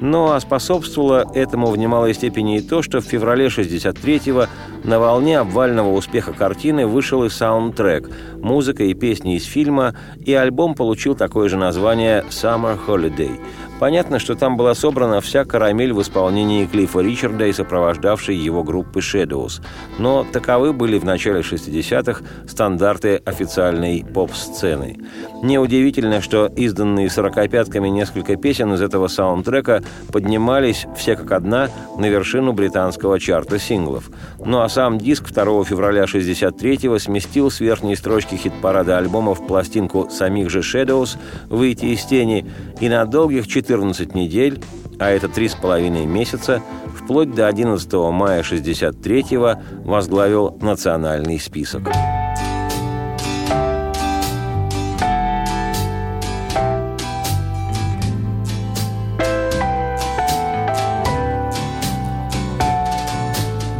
Ну 0.00 0.32
а 0.32 0.40
способствовало 0.40 1.30
этому 1.34 1.66
в 1.66 1.76
немалой 1.76 2.14
степени 2.14 2.56
и 2.56 2.62
то, 2.62 2.80
что 2.80 3.00
в 3.00 3.04
феврале 3.04 3.46
63-го 3.48 4.46
на 4.82 4.98
волне 4.98 5.38
обвального 5.38 5.92
успеха 5.92 6.32
картины 6.32 6.86
вышел 6.86 7.24
и 7.24 7.28
саундтрек, 7.28 8.10
музыка 8.38 8.84
и 8.84 8.94
песни 8.94 9.36
из 9.36 9.44
фильма, 9.44 9.94
и 10.24 10.32
альбом 10.32 10.74
получил 10.74 11.14
такое 11.14 11.50
же 11.50 11.58
название 11.58 12.24
«Summer 12.30 12.78
Holiday». 12.86 13.38
Понятно, 13.80 14.18
что 14.18 14.34
там 14.34 14.58
была 14.58 14.74
собрана 14.74 15.22
вся 15.22 15.46
карамель 15.46 15.94
в 15.94 16.02
исполнении 16.02 16.66
Клиффа 16.66 17.00
Ричарда 17.00 17.46
и 17.46 17.52
сопровождавшей 17.54 18.36
его 18.36 18.62
группы 18.62 19.00
Shadows. 19.00 19.62
Но 19.98 20.26
таковы 20.30 20.74
были 20.74 20.98
в 20.98 21.04
начале 21.04 21.40
60-х 21.40 22.22
стандарты 22.46 23.22
официальной 23.24 24.04
поп-сцены. 24.04 24.98
Неудивительно, 25.42 26.20
что 26.20 26.44
изданные 26.44 27.08
сорокопятками 27.08 27.88
несколько 27.88 28.36
песен 28.36 28.74
из 28.74 28.82
этого 28.82 29.08
саундтрека 29.08 29.82
поднимались 30.12 30.86
все 30.94 31.16
как 31.16 31.32
одна 31.32 31.70
на 31.96 32.04
вершину 32.04 32.52
британского 32.52 33.18
чарта 33.18 33.58
синглов. 33.58 34.10
Ну 34.44 34.60
а 34.60 34.68
сам 34.68 34.98
диск 34.98 35.32
2 35.32 35.64
февраля 35.64 36.04
63-го 36.04 36.98
сместил 36.98 37.50
с 37.50 37.60
верхней 37.60 37.96
строчки 37.96 38.34
хит-парада 38.34 38.98
альбомов 38.98 39.46
пластинку 39.46 40.10
самих 40.10 40.50
же 40.50 40.58
Shadows 40.60 41.16
«Выйти 41.48 41.86
из 41.86 42.04
тени» 42.04 42.44
и 42.80 42.88
на 42.88 43.04
долгих 43.04 43.46
14 43.46 44.14
недель, 44.14 44.62
а 44.98 45.10
это 45.10 45.28
три 45.28 45.48
с 45.48 45.54
половиной 45.54 46.06
месяца, 46.06 46.62
вплоть 46.96 47.34
до 47.34 47.46
11 47.46 47.92
мая 47.92 48.42
63-го 48.42 49.60
возглавил 49.84 50.56
национальный 50.60 51.38
список. 51.38 51.82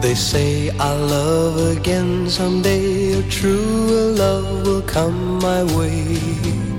They 0.03 0.15
say 0.17 0.71
I'll 0.81 1.07
love 1.07 1.77
again 1.77 2.29
someday, 2.29 3.15
or 3.17 3.23
true 3.31 4.15
love 4.17 4.67
will 4.67 4.83
come 4.83 5.39
my 5.39 5.63
way 5.77 6.70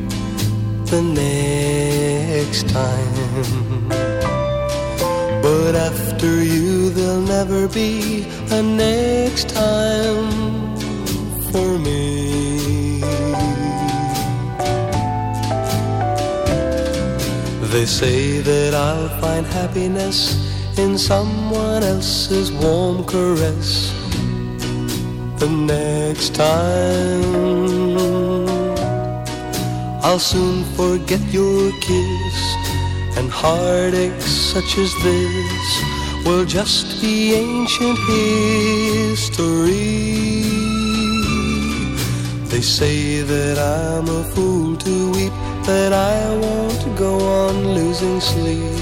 the 0.92 1.02
next 1.02 2.68
time. 2.68 3.88
But 5.42 5.74
after 5.74 6.44
you, 6.44 6.90
there'll 6.90 7.22
never 7.22 7.70
be 7.70 8.26
a 8.52 8.62
next 8.62 9.48
time 9.48 10.76
for 11.50 11.80
me. 11.80 13.00
They 17.72 17.86
say 17.86 18.42
that 18.42 18.74
I'll 18.74 19.08
find 19.22 19.46
happiness 19.46 20.18
in 20.78 20.98
someone 20.98 21.84
else's 21.84 22.52
warm 22.52 23.06
caress 23.06 23.94
the 25.40 25.48
next 25.50 26.36
time. 26.36 28.41
I'll 30.04 30.18
soon 30.18 30.64
forget 30.74 31.22
your 31.32 31.72
kiss 31.80 32.38
and 33.18 33.30
heartaches 33.30 34.26
such 34.26 34.80
as 34.80 34.92
this 35.04 36.26
will 36.26 36.44
just 36.44 37.00
be 37.04 37.36
ancient 37.36 38.00
history. 38.10 39.62
They 42.50 42.62
say 42.62 43.22
that 43.22 43.60
I'm 43.60 44.10
a 44.10 44.24
fool 44.34 44.76
to 44.78 45.12
weep, 45.12 45.34
that 45.66 45.94
I 45.94 46.36
won't 46.36 46.98
go 46.98 47.20
on 47.20 47.76
losing 47.76 48.20
sleep 48.20 48.76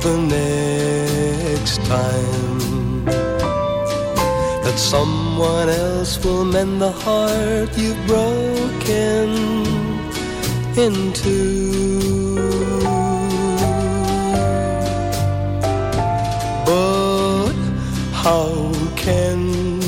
the 0.00 0.16
next 0.36 1.84
time. 1.84 3.04
That 4.64 4.78
someone 4.78 5.68
else 5.68 6.24
will 6.24 6.46
mend 6.46 6.80
the 6.80 6.90
heart 6.90 7.76
you've 7.76 8.06
broken 8.06 9.57
into. 10.78 12.36
But 16.64 17.52
how 18.12 18.72
can 18.96 19.40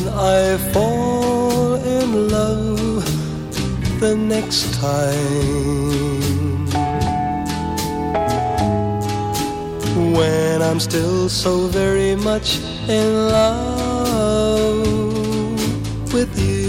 I 0.08 0.56
fall 0.72 1.74
in 1.76 2.28
love 2.28 3.04
the 4.00 4.16
next 4.16 4.74
time? 4.74 5.70
when 10.14 10.62
I'm 10.62 10.80
still 10.80 11.28
so 11.28 11.66
very 11.66 12.14
much 12.16 12.58
in 12.88 13.28
love 13.28 14.82
with 16.12 16.38
you. 16.38 16.59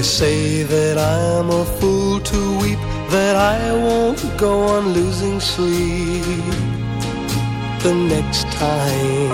They 0.00 0.06
say 0.06 0.62
that 0.62 0.96
I'm 0.96 1.50
a 1.50 1.62
fool 1.78 2.20
to 2.20 2.58
weep, 2.58 2.78
that 3.10 3.36
I 3.36 3.70
won't 3.84 4.22
go 4.38 4.62
on 4.74 4.94
losing 4.94 5.38
sleep 5.40 6.24
the 7.82 7.92
next 8.08 8.46
time. 8.58 9.30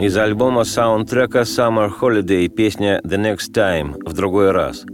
Из 0.00 0.16
альбома 0.16 0.64
саундтрека 0.64 1.40
Summer 1.40 1.90
Holiday 2.00 2.48
песня 2.48 3.02
«The 3.04 3.18
Next 3.18 3.52
Time» 3.52 3.94
в 4.06 4.14
другой 4.14 4.52
раз. 4.52 4.86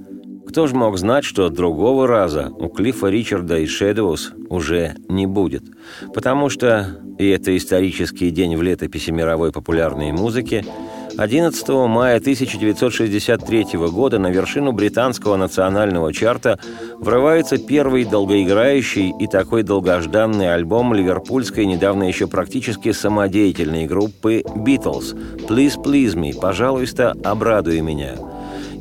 Кто 0.48 0.66
же 0.66 0.74
мог 0.74 0.98
знать, 0.98 1.24
что 1.24 1.50
другого 1.50 2.08
раза 2.08 2.48
у 2.48 2.68
Клиффа 2.68 3.10
Ричарда 3.10 3.58
и 3.58 3.66
Shadows 3.66 4.32
уже 4.48 4.96
не 5.08 5.26
будет? 5.26 5.62
Потому 6.12 6.48
что, 6.48 6.98
и 7.18 7.28
это 7.28 7.56
исторический 7.56 8.30
день 8.32 8.56
в 8.56 8.62
летописи 8.62 9.12
мировой 9.12 9.52
популярной 9.52 10.10
музыки, 10.10 10.64
11 11.16 11.68
мая 11.68 12.16
1963 12.16 13.66
года 13.90 14.18
на 14.18 14.28
вершину 14.28 14.72
британского 14.72 15.36
национального 15.36 16.12
чарта 16.12 16.58
врывается 16.98 17.58
первый 17.58 18.04
долгоиграющий 18.04 19.14
и 19.20 19.26
такой 19.26 19.62
долгожданный 19.62 20.52
альбом 20.52 20.92
ливерпульской 20.92 21.66
недавно 21.66 22.04
еще 22.04 22.26
практически 22.26 22.92
самодеятельной 22.92 23.86
группы 23.86 24.42
«Битлз» 24.56 25.14
«Please 25.48 25.76
Please 25.82 26.14
Me» 26.14 26.38
«Пожалуйста, 26.38 27.14
обрадуй 27.22 27.80
меня» 27.80 28.14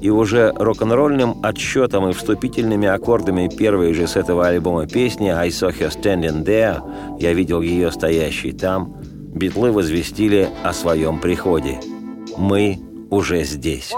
и 0.02 0.10
уже 0.10 0.52
рок-н-ролльным 0.58 1.38
отсчетом 1.44 2.10
и 2.10 2.14
вступительными 2.14 2.90
аккордами 2.90 3.48
первой 3.48 3.94
же 3.94 4.06
с 4.06 4.18
этого 4.18 4.46
альбома 4.46 4.86
песни 4.86 5.30
«I 5.30 5.48
saw 5.48 5.72
her 5.72 5.90
standing 5.90 6.44
there» 6.44 6.82
«Я 7.22 7.32
видел 7.32 7.62
ее 7.62 7.90
стоящей 7.90 8.52
там» 8.52 8.98
битлы 9.34 9.72
возвестили 9.72 10.50
о 10.64 10.74
своем 10.74 11.20
приходе. 11.20 11.80
Мы 12.38 12.80
уже 13.10 13.44
здесь. 13.44 13.94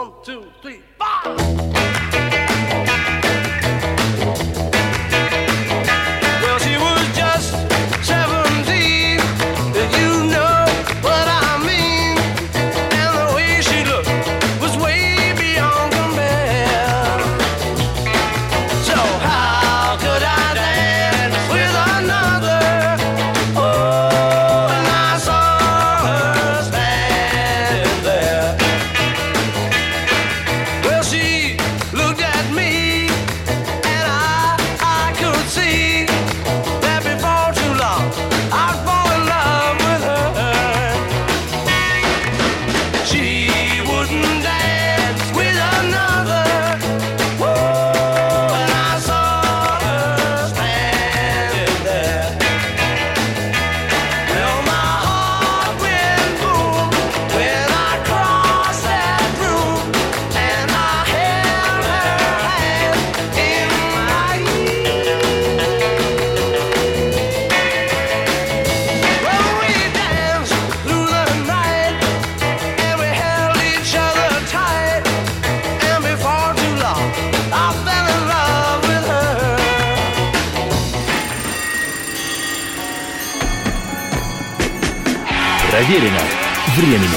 Временем. 86.85 87.09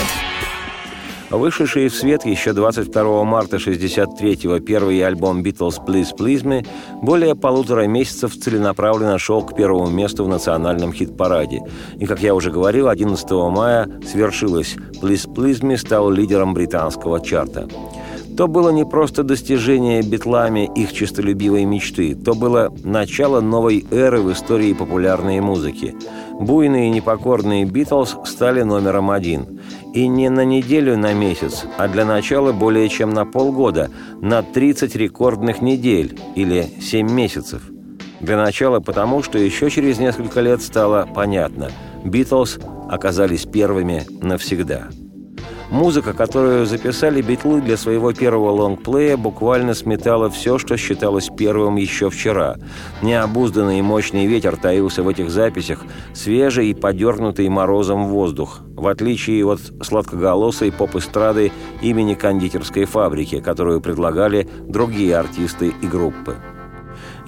Вышедший 1.31 1.88
в 1.88 1.94
свет 1.94 2.24
еще 2.24 2.54
22 2.54 3.24
марта 3.24 3.59
63-го 3.59 4.61
первый 4.61 5.07
альбом 5.07 5.42
«Beatles 5.42 5.74
Please 5.87 6.16
Please 6.18 6.42
Me» 6.42 6.66
более 7.02 7.35
полутора 7.35 7.87
месяцев 7.87 8.35
целенаправленно 8.35 9.18
шел 9.18 9.42
к 9.42 9.54
первому 9.54 9.90
месту 9.90 10.24
в 10.24 10.28
национальном 10.28 10.94
хит-параде. 10.94 11.61
И, 11.98 12.07
как 12.07 12.22
я 12.22 12.35
уже 12.35 12.50
говорил, 12.50 12.88
11 12.88 13.31
мая 13.31 13.90
свершилось 14.11 14.76
«Please 15.02 15.28
Please 15.28 15.61
Me» 15.61 15.76
стал 15.76 16.11
лидером 16.11 16.54
британского 16.54 17.20
чарта. 17.20 17.68
То 18.38 18.46
было 18.46 18.70
не 18.70 18.87
просто 18.87 19.24
достижение 19.24 20.01
битлами 20.01 20.70
их 20.77 20.92
честолюбивой 20.92 21.64
мечты, 21.64 22.14
то 22.14 22.35
было 22.35 22.72
начало 22.85 23.40
новой 23.40 23.85
эры 23.90 24.20
в 24.20 24.33
истории 24.33 24.72
популярной 24.74 25.40
музыки. 25.40 25.96
Буйные 26.38 26.87
и 26.87 26.90
непокорные 26.90 27.64
«Битлз» 27.64 28.16
стали 28.24 28.62
номером 28.62 29.11
один. 29.11 29.61
И 29.92 30.07
не 30.07 30.31
на 30.31 30.44
неделю, 30.44 30.96
на 30.96 31.14
месяц, 31.14 31.64
а 31.79 31.88
для 31.88 32.05
начала 32.05 32.53
более 32.53 32.88
чем 32.88 33.11
на 33.11 33.27
полгода, 33.27 33.90
на 34.22 34.44
30 34.44 34.94
рекордных 34.94 35.61
недель 35.61 36.16
или 36.37 36.64
7 36.81 37.11
месяцев. 37.11 37.62
Для 38.20 38.37
начала 38.37 38.79
потому, 38.79 39.24
что 39.24 39.37
еще 39.37 39.68
через 39.68 39.98
несколько 39.98 40.40
лет 40.42 40.62
стало 40.62 41.09
понятно– 41.12 41.72
«Битлз» 42.05 42.59
оказались 42.88 43.44
первыми 43.44 44.07
навсегда. 44.22 44.88
Музыка, 45.70 46.14
которую 46.14 46.64
записали 46.64 47.20
битлы 47.20 47.61
для 47.61 47.76
своего 47.76 48.12
первого 48.12 48.50
лонгплея, 48.52 49.18
буквально 49.18 49.74
сметала 49.74 50.31
все, 50.31 50.57
что 50.57 50.78
считалось 50.78 51.28
первым 51.37 51.76
еще 51.76 52.09
вчера. 52.09 52.57
Необузданный 53.02 53.78
и 53.78 53.83
мощный 53.83 54.26
ветер 54.26 54.57
таился 54.57 55.02
в 55.02 55.09
этих 55.09 55.31
записях, 55.31 55.85
свежий 56.14 56.70
и 56.70 56.74
подернутый 56.74 57.48
морозом 57.50 58.07
воздух, 58.07 58.61
в 58.76 58.87
отличие 58.87 59.44
от 59.44 59.61
сладкоголосой 59.83 60.72
поп-эстрады 60.72 61.52
имени 61.83 62.14
кондитерской 62.14 62.87
фабрики, 62.87 63.40
которую 63.40 63.83
предлагали 63.83 64.48
другие 64.66 65.16
артисты 65.16 65.74
и 65.83 65.87
группы. 65.87 66.37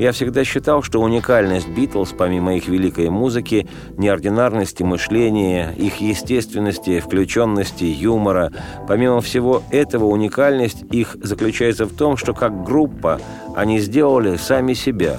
Я 0.01 0.13
всегда 0.13 0.45
считал, 0.45 0.83
что 0.83 1.03
уникальность 1.03 1.69
Битлз, 1.69 2.15
помимо 2.17 2.57
их 2.57 2.69
великой 2.69 3.11
музыки, 3.11 3.69
неординарности 3.99 4.83
мышления, 4.83 5.75
их 5.77 6.01
естественности, 6.01 7.01
включенности, 7.01 7.85
юмора, 7.85 8.51
помимо 8.89 9.21
всего 9.21 9.63
этого 9.71 10.07
уникальность 10.07 10.85
их 10.91 11.19
заключается 11.23 11.85
в 11.85 11.95
том, 11.95 12.17
что 12.17 12.33
как 12.33 12.65
группа 12.65 13.21
они 13.55 13.79
сделали 13.79 14.37
сами 14.37 14.73
себя. 14.73 15.19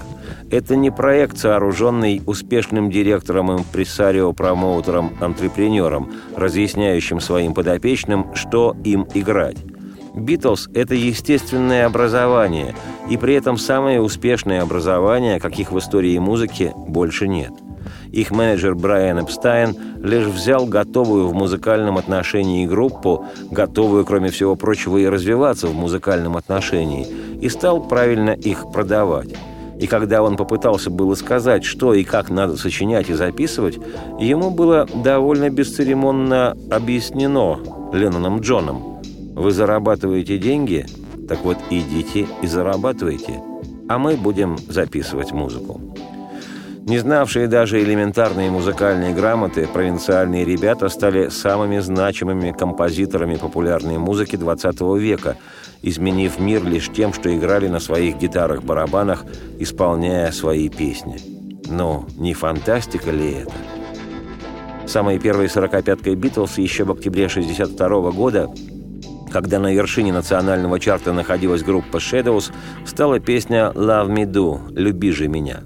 Это 0.49 0.75
не 0.75 0.89
проект, 0.89 1.37
сооруженный 1.37 2.23
успешным 2.25 2.89
директором, 2.89 3.55
импрессарио, 3.55 4.33
промоутером, 4.33 5.15
антрепренером, 5.21 6.11
разъясняющим 6.35 7.19
своим 7.19 7.53
подопечным, 7.53 8.33
что 8.33 8.75
им 8.83 9.05
играть. 9.13 9.57
Битлз– 10.13 10.69
это 10.73 10.93
естественное 10.93 11.85
образование, 11.85 12.75
и 13.09 13.15
при 13.17 13.35
этом 13.35 13.57
самое 13.57 14.01
успешное 14.01 14.61
образование, 14.61 15.39
каких 15.39 15.71
в 15.71 15.79
истории 15.79 16.17
музыки, 16.17 16.73
больше 16.75 17.27
нет. 17.27 17.51
Их 18.11 18.31
менеджер 18.31 18.75
Брайан 18.75 19.23
Эпстайн 19.23 19.75
лишь 20.03 20.25
взял 20.25 20.65
готовую 20.65 21.27
в 21.27 21.33
музыкальном 21.33 21.97
отношении 21.97 22.65
группу, 22.65 23.25
готовую, 23.49 24.05
кроме 24.05 24.29
всего 24.31 24.55
прочего, 24.55 24.97
и 24.97 25.07
развиваться 25.07 25.67
в 25.67 25.75
музыкальном 25.75 26.35
отношении, 26.35 27.07
и 27.41 27.47
стал 27.47 27.81
правильно 27.81 28.31
их 28.31 28.69
продавать. 28.71 29.29
И 29.79 29.87
когда 29.87 30.21
он 30.21 30.35
попытался 30.35 30.91
было 30.91 31.15
сказать, 31.15 31.63
что 31.63 31.93
и 31.93 32.03
как 32.03 32.29
надо 32.29 32.57
сочинять 32.57 33.09
и 33.09 33.13
записывать, 33.13 33.79
ему 34.19 34.51
было 34.51 34.87
довольно 34.93 35.49
бесцеремонно 35.49 36.55
объяснено 36.69 37.59
Ленноном 37.93 38.41
Джоном– 38.41 38.89
вы 39.41 39.51
зарабатываете 39.51 40.37
деньги? 40.37 40.85
Так 41.27 41.43
вот, 41.43 41.57
идите 41.69 42.27
и 42.41 42.47
зарабатывайте. 42.47 43.41
А 43.89 43.97
мы 43.97 44.15
будем 44.15 44.57
записывать 44.69 45.31
музыку. 45.31 45.81
Не 46.85 46.97
знавшие 46.97 47.47
даже 47.47 47.81
элементарные 47.81 48.49
музыкальные 48.49 49.13
грамоты, 49.13 49.67
провинциальные 49.67 50.45
ребята 50.45 50.89
стали 50.89 51.29
самыми 51.29 51.77
значимыми 51.79 52.51
композиторами 52.51 53.35
популярной 53.35 53.99
музыки 53.99 54.35
XX 54.35 54.97
века, 54.97 55.37
изменив 55.83 56.39
мир 56.39 56.63
лишь 56.65 56.89
тем, 56.89 57.13
что 57.13 57.35
играли 57.35 57.67
на 57.67 57.79
своих 57.79 58.17
гитарах-барабанах, 58.17 59.25
исполняя 59.59 60.31
свои 60.31 60.69
песни. 60.69 61.17
Но 61.69 62.07
не 62.17 62.33
фантастика 62.33 63.11
ли 63.11 63.43
это? 63.43 63.53
Самой 64.87 65.19
первой 65.19 65.49
сорокопяткой 65.49 66.15
«Битлз» 66.15 66.57
еще 66.57 66.83
в 66.83 66.91
октябре 66.91 67.27
1962 67.27 68.11
года 68.11 68.49
когда 69.31 69.59
на 69.59 69.73
вершине 69.73 70.13
национального 70.13 70.79
чарта 70.79 71.13
находилась 71.13 71.63
группа 71.63 71.97
Shadows, 71.97 72.51
стала 72.85 73.19
песня 73.19 73.71
«Love 73.73 74.09
Me 74.09 74.25
Do» 74.25 74.59
«Люби 74.75 75.11
же 75.11 75.27
меня». 75.27 75.61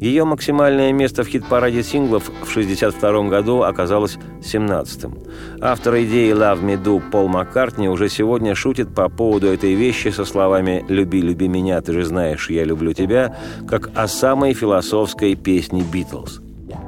Ее 0.00 0.24
максимальное 0.24 0.92
место 0.94 1.24
в 1.24 1.28
хит-параде 1.28 1.82
синглов 1.82 2.24
в 2.24 2.50
1962 2.50 3.28
году 3.28 3.62
оказалось 3.62 4.16
17-м. 4.40 5.18
Автор 5.60 5.94
идеи 5.96 6.32
«Love 6.32 6.62
Me 6.62 6.82
Do» 6.82 7.02
Пол 7.10 7.28
Маккартни 7.28 7.86
уже 7.86 8.08
сегодня 8.08 8.54
шутит 8.54 8.94
по 8.94 9.10
поводу 9.10 9.48
этой 9.48 9.74
вещи 9.74 10.08
со 10.08 10.24
словами 10.24 10.86
«Люби, 10.88 11.20
люби 11.20 11.48
меня, 11.48 11.82
ты 11.82 11.92
же 11.92 12.04
знаешь, 12.04 12.48
я 12.48 12.64
люблю 12.64 12.94
тебя», 12.94 13.36
как 13.68 13.90
о 13.94 14.08
самой 14.08 14.54
философской 14.54 15.34
песне 15.34 15.82
«Битлз». 15.82 16.40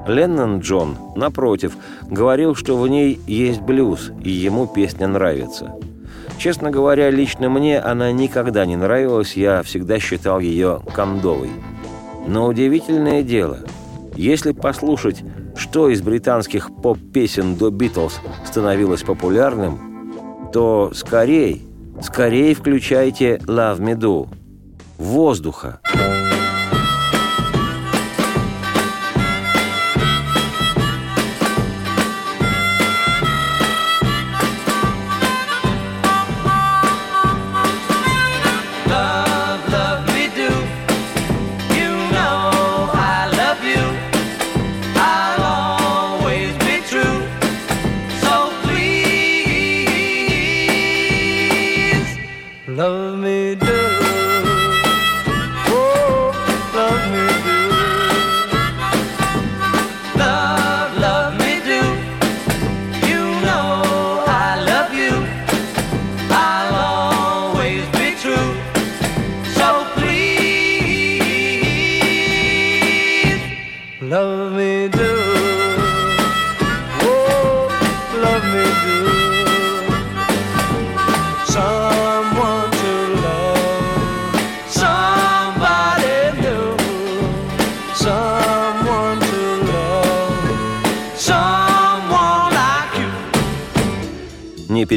Леннон 0.06 0.60
Джон, 0.60 0.96
напротив, 1.14 1.76
говорил, 2.08 2.54
что 2.54 2.78
в 2.78 2.88
ней 2.88 3.20
есть 3.26 3.60
блюз, 3.60 4.10
и 4.24 4.30
ему 4.30 4.66
песня 4.66 5.06
нравится– 5.06 5.74
Честно 6.42 6.72
говоря, 6.72 7.08
лично 7.08 7.48
мне 7.48 7.78
она 7.78 8.10
никогда 8.10 8.66
не 8.66 8.74
нравилась, 8.74 9.36
я 9.36 9.62
всегда 9.62 10.00
считал 10.00 10.40
ее 10.40 10.80
кондовой. 10.92 11.50
Но 12.26 12.48
удивительное 12.48 13.22
дело, 13.22 13.60
если 14.16 14.50
послушать, 14.50 15.22
что 15.54 15.88
из 15.88 16.02
британских 16.02 16.74
поп-песен 16.82 17.54
до 17.54 17.70
«Битлз» 17.70 18.20
становилось 18.44 19.04
популярным, 19.04 20.50
то 20.52 20.90
скорей, 20.94 21.62
скорее 22.02 22.56
включайте 22.56 23.36
«Love 23.46 23.78
Me 23.78 23.94
Do»– 23.94 24.28
«Воздуха». 24.98 25.78
Love, 25.94 26.21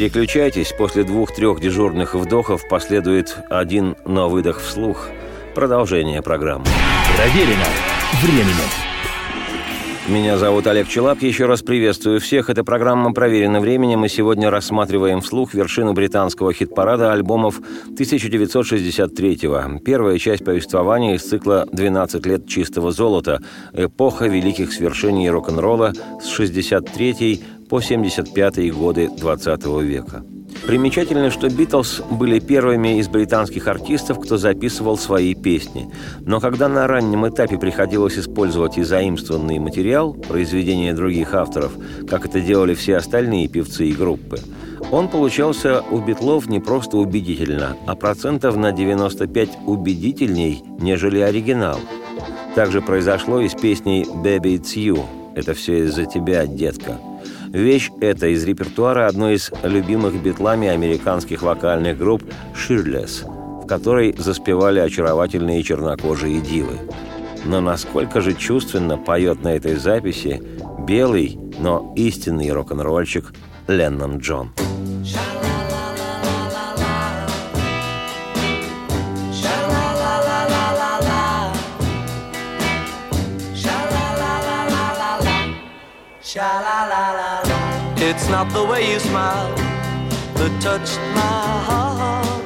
переключайтесь, 0.06 0.72
после 0.72 1.02
двух-трех 1.02 1.60
дежурных 1.60 2.14
вдохов 2.14 2.68
последует 2.68 3.38
один 3.50 3.96
на 4.04 4.28
выдох 4.28 4.60
вслух. 4.60 5.08
Продолжение 5.52 6.22
программы. 6.22 6.64
Проверено 7.16 7.64
временем. 8.22 8.70
Меня 10.08 10.38
зовут 10.38 10.68
Олег 10.68 10.86
Челап. 10.86 11.20
Еще 11.22 11.46
раз 11.46 11.62
приветствую 11.62 12.20
всех. 12.20 12.48
Эта 12.48 12.62
программа 12.62 13.12
проверена 13.12 13.58
временем. 13.58 13.98
Мы 13.98 14.08
сегодня 14.08 14.48
рассматриваем 14.48 15.20
вслух 15.20 15.52
вершину 15.52 15.94
британского 15.94 16.52
хит-парада 16.52 17.12
альбомов 17.12 17.60
1963-го. 17.98 19.80
Первая 19.80 20.18
часть 20.18 20.44
повествования 20.44 21.16
из 21.16 21.22
цикла 21.22 21.66
«12 21.72 22.28
лет 22.28 22.46
чистого 22.46 22.92
золота. 22.92 23.42
Эпоха 23.72 24.28
великих 24.28 24.72
свершений 24.72 25.28
рок-н-ролла 25.28 25.92
с 26.22 26.28
63 26.28 27.42
по 27.68 27.80
75 27.80 28.72
годы 28.72 29.08
20 29.08 29.66
века. 29.82 30.24
Примечательно, 30.66 31.30
что 31.30 31.48
«Битлз» 31.48 32.02
были 32.10 32.40
первыми 32.40 32.98
из 32.98 33.08
британских 33.08 33.68
артистов, 33.68 34.20
кто 34.20 34.36
записывал 34.36 34.98
свои 34.98 35.34
песни. 35.34 35.88
Но 36.20 36.40
когда 36.40 36.68
на 36.68 36.86
раннем 36.86 37.28
этапе 37.28 37.56
приходилось 37.56 38.18
использовать 38.18 38.78
и 38.78 38.82
заимствованный 38.82 39.58
материал, 39.58 40.14
произведения 40.14 40.92
других 40.92 41.34
авторов, 41.34 41.72
как 42.08 42.26
это 42.26 42.40
делали 42.40 42.74
все 42.74 42.96
остальные 42.96 43.48
певцы 43.48 43.86
и 43.86 43.92
группы, 43.92 44.40
он 44.90 45.08
получался 45.08 45.82
у 45.90 45.98
Битлов 45.98 46.48
не 46.48 46.60
просто 46.60 46.96
убедительно, 46.96 47.76
а 47.86 47.94
процентов 47.94 48.56
на 48.56 48.72
95 48.72 49.50
убедительней, 49.66 50.62
нежели 50.80 51.20
оригинал. 51.20 51.78
Также 52.54 52.80
произошло 52.80 53.40
и 53.40 53.48
с 53.48 53.54
песней 53.54 54.04
«Baby, 54.04 54.58
it's 54.58 54.74
you»– 54.74 55.04
«Это 55.36 55.54
все 55.54 55.84
из-за 55.84 56.06
тебя, 56.06 56.46
детка». 56.46 56.98
Вещь 57.56 57.90
эта 58.02 58.26
из 58.26 58.44
репертуара 58.44 59.06
одной 59.06 59.36
из 59.36 59.50
любимых 59.62 60.22
битлами 60.22 60.68
американских 60.68 61.40
вокальных 61.40 61.96
групп 61.96 62.22
«Shirtless», 62.54 63.24
в 63.62 63.66
которой 63.66 64.14
заспевали 64.18 64.78
очаровательные 64.78 65.62
чернокожие 65.62 66.42
дивы. 66.42 66.78
Но 67.46 67.62
насколько 67.62 68.20
же 68.20 68.34
чувственно 68.34 68.98
поет 68.98 69.42
на 69.42 69.54
этой 69.54 69.76
записи 69.76 70.42
белый, 70.86 71.38
но 71.58 71.94
истинный 71.96 72.52
рок-н-ролльщик 72.52 73.32
Леннон 73.68 74.18
Джон. 74.18 74.52
It's 88.08 88.28
not 88.28 88.48
the 88.52 88.64
way 88.64 88.92
you 88.92 89.00
smile 89.00 89.52
that 90.38 90.62
touched 90.62 91.00
my 91.12 91.42
heart. 91.68 92.44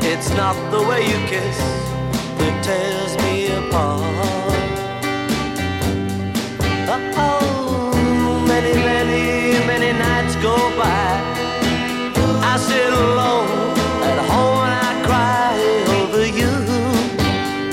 It's 0.00 0.30
not 0.36 0.54
the 0.70 0.80
way 0.88 1.02
you 1.02 1.18
kiss 1.26 1.58
that 2.38 2.54
tears 2.62 3.12
me 3.24 3.48
apart. 3.58 4.04
Oh, 7.16 8.44
many, 8.46 8.74
many, 8.74 9.58
many 9.66 9.98
nights 9.98 10.36
go 10.36 10.54
by. 10.78 11.10
I 12.52 12.56
sit 12.56 12.92
alone 12.92 13.50
at 14.10 14.18
home 14.30 14.60
and 14.68 14.74
I 14.86 14.92
cry 15.08 15.54
over 15.98 16.24
you. 16.24 16.52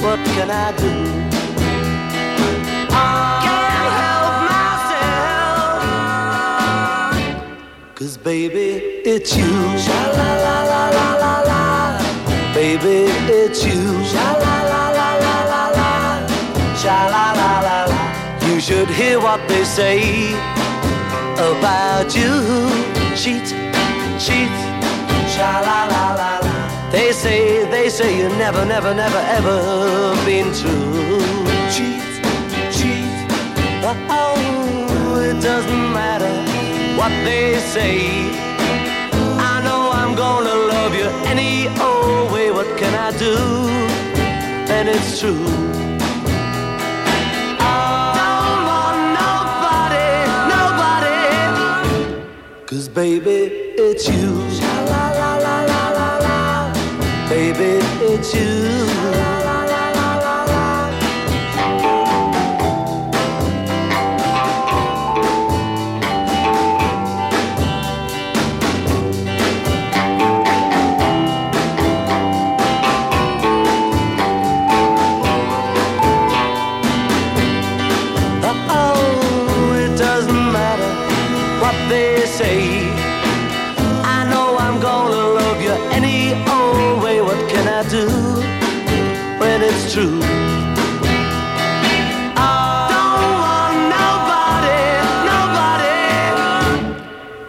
What 0.04 0.20
can 0.34 0.50
I 0.50 0.76
do? 0.76 1.15
Baby, 8.26 8.82
it's 9.06 9.38
you. 9.38 9.54
Sha 9.86 10.02
la 10.18 10.30
la 10.46 10.58
la 10.72 10.84
la 10.98 11.08
la 11.24 11.34
la. 11.50 11.62
Baby, 12.56 12.98
it's 13.30 13.64
you. 13.64 13.82
Sha 14.12 14.28
la 14.44 14.56
la 14.72 14.84
la 14.98 15.10
la 15.24 15.36
la 15.52 15.64
la. 15.78 15.90
Sha 16.82 16.98
la 17.14 17.26
la 17.40 17.52
la 17.68 17.78
la. 17.92 18.00
You 18.48 18.60
should 18.60 18.90
hear 18.90 19.20
what 19.20 19.48
they 19.48 19.64
say 19.64 20.00
about 21.50 22.10
you. 22.20 22.34
Cheat, 23.22 23.48
cheat. 24.26 24.56
Sha 25.34 25.52
la 25.68 25.80
la 25.94 26.04
la 26.22 26.32
la. 26.46 26.56
They 26.92 27.12
say, 27.12 27.70
they 27.70 27.90
say 27.90 28.18
you 28.18 28.30
never, 28.44 28.66
never, 28.66 28.96
never, 28.96 29.22
ever 29.38 29.60
been 30.26 30.50
true. 30.60 31.22
Cheat, 31.76 32.02
cheat. 32.76 33.06
Oh, 34.10 35.22
it 35.30 35.40
doesn't 35.44 35.94
matter 35.94 36.45
what 36.98 37.12
they 37.26 37.60
say. 37.60 37.98
I 39.52 39.62
know 39.64 39.92
I'm 39.92 40.16
gonna 40.16 40.56
love 40.74 40.94
you 40.96 41.08
any 41.32 41.68
old 41.80 42.32
way. 42.32 42.52
What 42.52 42.78
can 42.78 42.94
I 42.94 43.12
do? 43.18 43.36
And 44.76 44.88
it's 44.90 45.20
true. 45.20 45.46
Don't 48.20 48.62
want 48.72 49.00
nobody, 49.22 50.10
nobody. 50.56 51.20
Cause 52.66 52.88
baby, 52.90 53.40
it's 53.78 54.08
you. 54.08 54.46
Baby, 57.30 57.80
it's 58.12 58.34
you. 58.34 59.35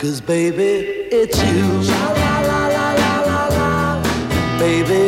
Cause 0.06 0.20
baby, 0.20 0.86
it's 1.10 1.36
you. 1.42 1.82
Baby, 4.56 5.05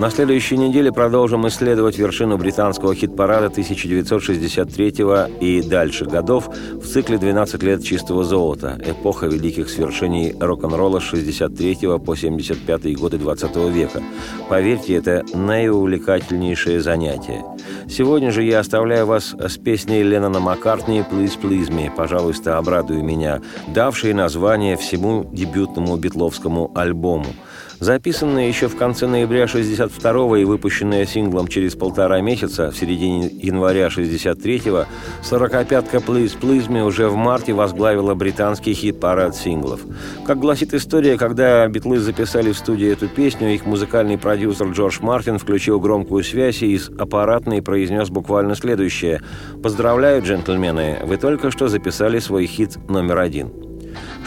На 0.00 0.08
следующей 0.08 0.56
неделе 0.56 0.90
продолжим 0.90 1.46
исследовать 1.46 1.98
вершину 1.98 2.38
британского 2.38 2.94
хит-парада 2.94 3.48
1963 3.48 4.94
и 5.40 5.60
дальше 5.60 6.06
годов 6.06 6.48
в 6.48 6.86
цикле 6.86 7.18
«12 7.18 7.62
лет 7.62 7.84
чистого 7.84 8.24
золота. 8.24 8.80
Эпоха 8.82 9.26
великих 9.26 9.68
свершений 9.68 10.34
рок-н-ролла 10.40 11.00
с 11.00 11.02
63 11.02 11.98
по 11.98 12.16
75 12.16 12.96
годы 12.96 13.18
20 13.18 13.56
века». 13.70 14.02
Поверьте, 14.48 14.94
это 14.94 15.22
наиувлекательнейшее 15.34 16.80
занятие. 16.80 17.44
Сегодня 17.86 18.30
же 18.30 18.42
я 18.42 18.60
оставляю 18.60 19.04
вас 19.04 19.34
с 19.38 19.58
песней 19.58 20.02
Леннона 20.02 20.40
Маккартни 20.40 21.00
«Please, 21.00 21.38
please 21.38 21.68
me», 21.68 21.94
«Пожалуйста, 21.94 22.56
обрадуй 22.56 23.02
меня», 23.02 23.42
давшей 23.68 24.14
название 24.14 24.78
всему 24.78 25.28
дебютному 25.30 25.98
битловскому 25.98 26.72
альбому– 26.74 27.26
Записанная 27.80 28.46
еще 28.46 28.68
в 28.68 28.76
конце 28.76 29.06
ноября 29.06 29.44
62-го 29.44 30.36
и 30.36 30.44
выпущенная 30.44 31.06
синглом 31.06 31.48
через 31.48 31.74
полтора 31.74 32.20
месяца, 32.20 32.70
в 32.70 32.76
середине 32.76 33.26
января 33.28 33.86
63-го, 33.86 34.84
«Сорокопятка 35.22 35.96
Please 35.96 36.38
Please 36.38 36.68
Me» 36.68 36.84
уже 36.84 37.08
в 37.08 37.16
марте 37.16 37.54
возглавила 37.54 38.14
британский 38.14 38.74
хит-парад 38.74 39.34
синглов. 39.34 39.80
Как 40.26 40.38
гласит 40.38 40.74
история, 40.74 41.16
когда 41.16 41.66
Битлы 41.68 42.00
записали 42.00 42.52
в 42.52 42.58
студии 42.58 42.92
эту 42.92 43.08
песню, 43.08 43.54
их 43.54 43.64
музыкальный 43.64 44.18
продюсер 44.18 44.68
Джордж 44.68 44.98
Мартин 45.00 45.38
включил 45.38 45.80
громкую 45.80 46.22
связь 46.22 46.60
и 46.62 46.74
из 46.74 46.90
аппаратной 46.90 47.62
произнес 47.62 48.10
буквально 48.10 48.56
следующее 48.56 49.22
«Поздравляю, 49.62 50.22
джентльмены, 50.22 50.98
вы 51.04 51.16
только 51.16 51.50
что 51.50 51.68
записали 51.68 52.18
свой 52.18 52.44
хит 52.44 52.76
номер 52.90 53.20
один». 53.20 53.69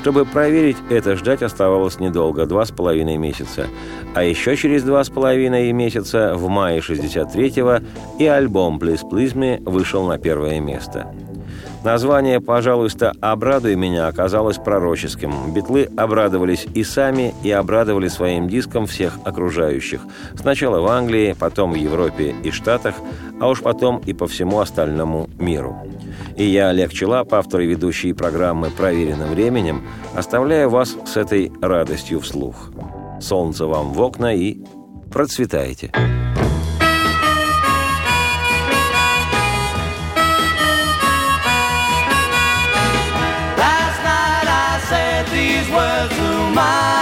Чтобы 0.04 0.26
проверить 0.26 0.76
это, 0.90 1.16
ждать 1.16 1.44
оставалось 1.44 1.98
недолго, 1.98 2.46
два 2.46 2.66
с 2.66 2.72
половиной 2.72 3.16
месяца. 3.16 3.68
А 4.14 4.22
еще 4.22 4.58
через 4.58 4.84
два 4.84 5.02
с 5.02 5.10
половиной 5.10 5.72
месяца, 5.72 6.34
в 6.36 6.50
мае 6.50 6.82
63-го, 6.82 7.86
и 8.20 8.26
альбом 8.26 8.80
«Please 8.80 9.10
Please 9.10 9.34
Me» 9.34 9.64
вышел 9.64 10.06
на 10.06 10.18
первое 10.18 10.60
место. 10.60 11.08
Название 11.84 12.40
«Пожалуйста, 12.40 13.12
обрадуй 13.20 13.76
меня» 13.76 14.08
оказалось 14.08 14.58
пророческим. 14.58 15.54
Битлы 15.54 15.90
обрадовались 15.98 16.66
и 16.74 16.84
сами, 16.84 17.34
и 17.44 17.52
обрадовали 17.52 18.08
своим 18.08 18.48
диском 18.48 18.86
всех 18.86 19.20
окружающих. 19.26 20.00
Сначала 20.36 20.80
в 20.80 20.88
Англии, 20.88 21.36
потом 21.38 21.74
в 21.74 21.76
Европе 21.76 22.36
и 22.42 22.52
Штатах, 22.52 22.96
а 23.42 23.50
уж 23.50 23.62
потом 23.62 23.98
и 24.06 24.14
по 24.14 24.28
всему 24.28 24.60
остальному 24.60 25.30
миру. 25.38 25.76
И 26.38 26.46
я, 26.46 26.70
Олег 26.70 26.94
Челап, 26.94 27.34
автор 27.34 27.60
и 27.60 27.68
ведущий 27.68 28.14
программы 28.14 28.70
«Проверенным 28.70 29.32
временем», 29.32 29.84
оставляю 30.16 30.70
вас 30.70 30.96
с 31.06 31.18
этой 31.18 31.52
радостью 31.62 32.22
вслух. 32.22 32.72
Солнце 33.20 33.66
вам 33.66 33.92
в 33.92 34.02
окна 34.02 34.34
и 34.34 34.64
процветайте! 35.12 35.92
Last 35.94 36.43
my 46.54 46.93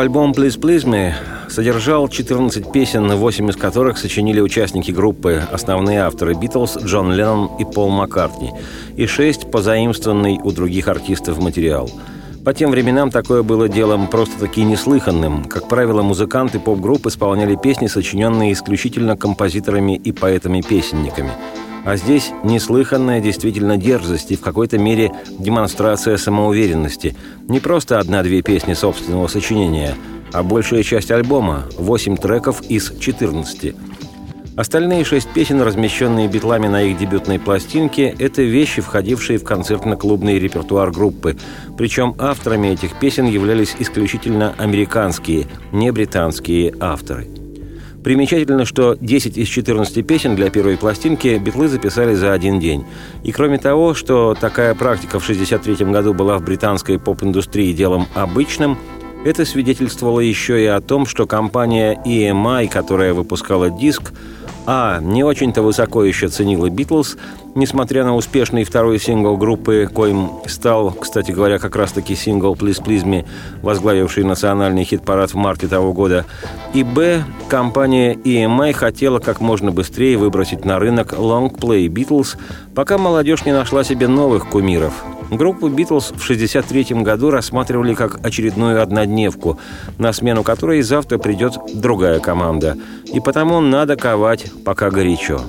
альбом 0.00 0.32
«Please 0.32 0.58
Please 0.58 0.84
Me» 0.84 1.12
содержал 1.48 2.08
14 2.08 2.72
песен, 2.72 3.06
8 3.14 3.50
из 3.50 3.56
которых 3.56 3.98
сочинили 3.98 4.40
участники 4.40 4.90
группы, 4.90 5.42
основные 5.52 6.00
авторы 6.00 6.34
«Битлз» 6.34 6.78
Джон 6.78 7.12
Леннон 7.12 7.50
и 7.58 7.64
Пол 7.64 7.90
Маккартни, 7.90 8.52
и 8.96 9.06
6 9.06 9.50
позаимствованный 9.50 10.40
у 10.42 10.52
других 10.52 10.88
артистов 10.88 11.38
материал. 11.38 11.90
По 12.44 12.54
тем 12.54 12.70
временам 12.70 13.10
такое 13.10 13.42
было 13.42 13.68
делом 13.68 14.06
просто-таки 14.06 14.62
неслыханным. 14.62 15.44
Как 15.44 15.68
правило, 15.68 16.02
музыканты 16.02 16.58
поп-групп 16.58 17.06
исполняли 17.06 17.56
песни, 17.56 17.86
сочиненные 17.86 18.54
исключительно 18.54 19.16
композиторами 19.16 19.96
и 19.96 20.12
поэтами-песенниками– 20.12 21.32
а 21.84 21.96
здесь 21.96 22.32
неслыханная 22.44 23.20
действительно 23.20 23.76
дерзость 23.76 24.32
и 24.32 24.36
в 24.36 24.40
какой-то 24.40 24.78
мере 24.78 25.12
демонстрация 25.38 26.16
самоуверенности. 26.16 27.16
Не 27.48 27.60
просто 27.60 27.98
одна-две 27.98 28.42
песни 28.42 28.74
собственного 28.74 29.26
сочинения, 29.26 29.94
а 30.32 30.42
большая 30.42 30.82
часть 30.82 31.10
альбома– 31.10 31.64
8 31.78 32.16
треков 32.16 32.62
из 32.68 32.92
14. 32.98 33.74
Остальные 34.56 35.04
шесть 35.04 35.32
песен, 35.32 35.62
размещенные 35.62 36.28
битлами 36.28 36.66
на 36.66 36.82
их 36.82 36.98
дебютной 36.98 37.38
пластинке, 37.38 38.14
это 38.18 38.42
вещи, 38.42 38.82
входившие 38.82 39.38
в 39.38 39.44
концертно-клубный 39.44 40.38
репертуар 40.38 40.90
группы. 40.90 41.36
Причем 41.78 42.14
авторами 42.18 42.68
этих 42.68 42.98
песен 42.98 43.26
являлись 43.26 43.74
исключительно 43.78 44.54
американские, 44.58 45.46
не 45.72 45.90
британские 45.92 46.74
авторы– 46.78 47.28
Примечательно, 48.02 48.64
что 48.64 48.96
10 48.98 49.36
из 49.36 49.48
14 49.48 50.06
песен 50.06 50.34
для 50.34 50.48
первой 50.50 50.78
пластинки 50.78 51.38
битлы 51.38 51.68
записали 51.68 52.14
за 52.14 52.32
один 52.32 52.58
день. 52.58 52.84
И 53.24 53.32
кроме 53.32 53.58
того, 53.58 53.92
что 53.94 54.34
такая 54.40 54.74
практика 54.74 55.18
в 55.18 55.22
1963 55.22 55.92
году 55.92 56.14
была 56.14 56.38
в 56.38 56.44
британской 56.44 56.98
поп-индустрии 56.98 57.72
делом 57.72 58.06
обычным, 58.14 58.78
это 59.22 59.44
свидетельствовало 59.44 60.20
еще 60.20 60.62
и 60.62 60.66
о 60.66 60.80
том, 60.80 61.04
что 61.04 61.26
компания 61.26 62.00
EMI, 62.06 62.68
которая 62.68 63.12
выпускала 63.12 63.68
диск, 63.68 64.14
а. 64.66 65.00
Не 65.00 65.24
очень-то 65.24 65.62
высоко 65.62 66.04
еще 66.04 66.28
ценила 66.28 66.68
«Битлз», 66.70 67.16
несмотря 67.54 68.04
на 68.04 68.14
успешный 68.16 68.64
второй 68.64 68.98
сингл 68.98 69.36
группы, 69.36 69.88
коим 69.92 70.30
стал, 70.46 70.92
кстати 70.92 71.32
говоря, 71.32 71.58
как 71.58 71.76
раз-таки 71.76 72.14
сингл 72.14 72.54
«Please 72.54 72.82
Please 72.82 73.04
Me», 73.04 73.26
возглавивший 73.62 74.24
национальный 74.24 74.84
хит-парад 74.84 75.32
в 75.32 75.36
марте 75.36 75.68
того 75.68 75.92
года. 75.92 76.24
И 76.74 76.82
Б. 76.82 77.24
Компания 77.48 78.14
EMI 78.14 78.72
хотела 78.72 79.18
как 79.18 79.40
можно 79.40 79.72
быстрее 79.72 80.16
выбросить 80.16 80.64
на 80.64 80.78
рынок 80.78 81.14
лонгплей 81.18 81.88
«Битлз», 81.88 82.36
пока 82.74 82.98
молодежь 82.98 83.44
не 83.44 83.52
нашла 83.52 83.84
себе 83.84 84.08
новых 84.08 84.48
кумиров– 84.48 84.92
Группу 85.30 85.68
«Битлз» 85.68 86.06
в 86.06 86.24
1963 86.24 87.02
году 87.02 87.30
рассматривали 87.30 87.94
как 87.94 88.24
очередную 88.26 88.82
однодневку, 88.82 89.58
на 89.96 90.12
смену 90.12 90.42
которой 90.42 90.82
завтра 90.82 91.18
придет 91.18 91.54
другая 91.72 92.18
команда. 92.18 92.76
И 93.12 93.20
потому 93.20 93.60
надо 93.60 93.94
ковать, 93.94 94.46
пока 94.64 94.90
горячо. 94.90 95.40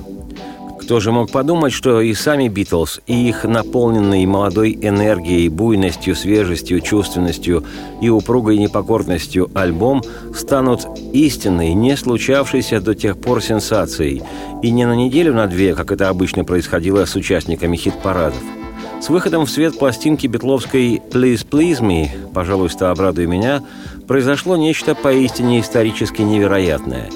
Кто 0.80 1.00
же 1.00 1.10
мог 1.10 1.32
подумать, 1.32 1.72
что 1.72 2.00
и 2.00 2.14
сами 2.14 2.46
«Битлз», 2.46 3.00
и 3.08 3.28
их 3.28 3.42
наполненные 3.42 4.24
молодой 4.24 4.78
энергией, 4.80 5.48
буйностью, 5.48 6.14
свежестью, 6.14 6.80
чувственностью 6.80 7.64
и 8.00 8.08
упругой 8.08 8.58
непокорностью 8.58 9.50
альбом 9.52 10.02
станут 10.32 10.86
истинной, 11.12 11.74
не 11.74 11.96
случавшейся 11.96 12.80
до 12.80 12.94
тех 12.94 13.20
пор 13.20 13.42
сенсацией, 13.42 14.22
и 14.62 14.70
не 14.70 14.86
на 14.86 14.94
неделю, 14.94 15.34
на 15.34 15.48
две, 15.48 15.74
как 15.74 15.90
это 15.90 16.08
обычно 16.08 16.44
происходило 16.44 17.04
с 17.04 17.16
участниками 17.16 17.76
хит-парадов– 17.76 18.42
с 19.02 19.08
выходом 19.08 19.46
в 19.46 19.50
свет 19.50 19.76
пластинки 19.76 20.28
Бетловской 20.28 21.02
«Please 21.10 21.44
Please 21.44 21.80
Me» 21.80 22.08
«Пожалуйста, 22.32 22.92
обрадуй 22.92 23.26
меня» 23.26 23.60
произошло 24.06 24.56
нечто 24.56 24.94
поистине 24.94 25.60
исторически 25.60 26.22
невероятное. 26.22 27.10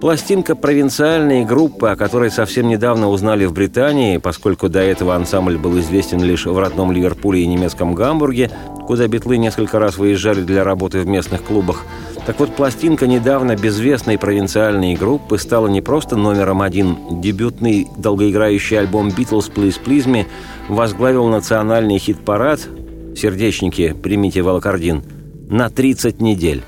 Пластинка 0.00 0.54
провинциальной 0.54 1.44
группы, 1.44 1.88
о 1.88 1.96
которой 1.96 2.30
совсем 2.30 2.68
недавно 2.68 3.08
узнали 3.08 3.46
в 3.46 3.52
Британии, 3.52 4.18
поскольку 4.18 4.68
до 4.68 4.78
этого 4.78 5.16
ансамбль 5.16 5.58
был 5.58 5.76
известен 5.80 6.22
лишь 6.22 6.46
в 6.46 6.56
родном 6.56 6.92
Ливерпуле 6.92 7.42
и 7.42 7.46
немецком 7.46 7.94
Гамбурге, 7.96 8.52
куда 8.86 9.08
битлы 9.08 9.38
несколько 9.38 9.80
раз 9.80 9.98
выезжали 9.98 10.42
для 10.42 10.62
работы 10.62 11.00
в 11.00 11.06
местных 11.08 11.42
клубах– 11.42 11.84
так 12.28 12.40
вот, 12.40 12.54
пластинка 12.54 13.06
недавно 13.06 13.56
безвестной 13.56 14.18
провинциальной 14.18 14.96
группы 14.96 15.38
стала 15.38 15.66
не 15.66 15.80
просто 15.80 16.14
номером 16.14 16.60
один. 16.60 17.22
Дебютный 17.22 17.88
долгоиграющий 17.96 18.78
альбом 18.78 19.08
«Beatles 19.08 19.50
Please 19.50 19.80
Please 19.82 20.04
Me» 20.04 20.26
возглавил 20.68 21.26
национальный 21.28 21.96
хит-парад 21.96 22.68
«Сердечники, 23.16 23.94
примите 23.94 24.42
волокордин» 24.42 25.04
на 25.48 25.70
30 25.70 26.20
недель. 26.20 26.62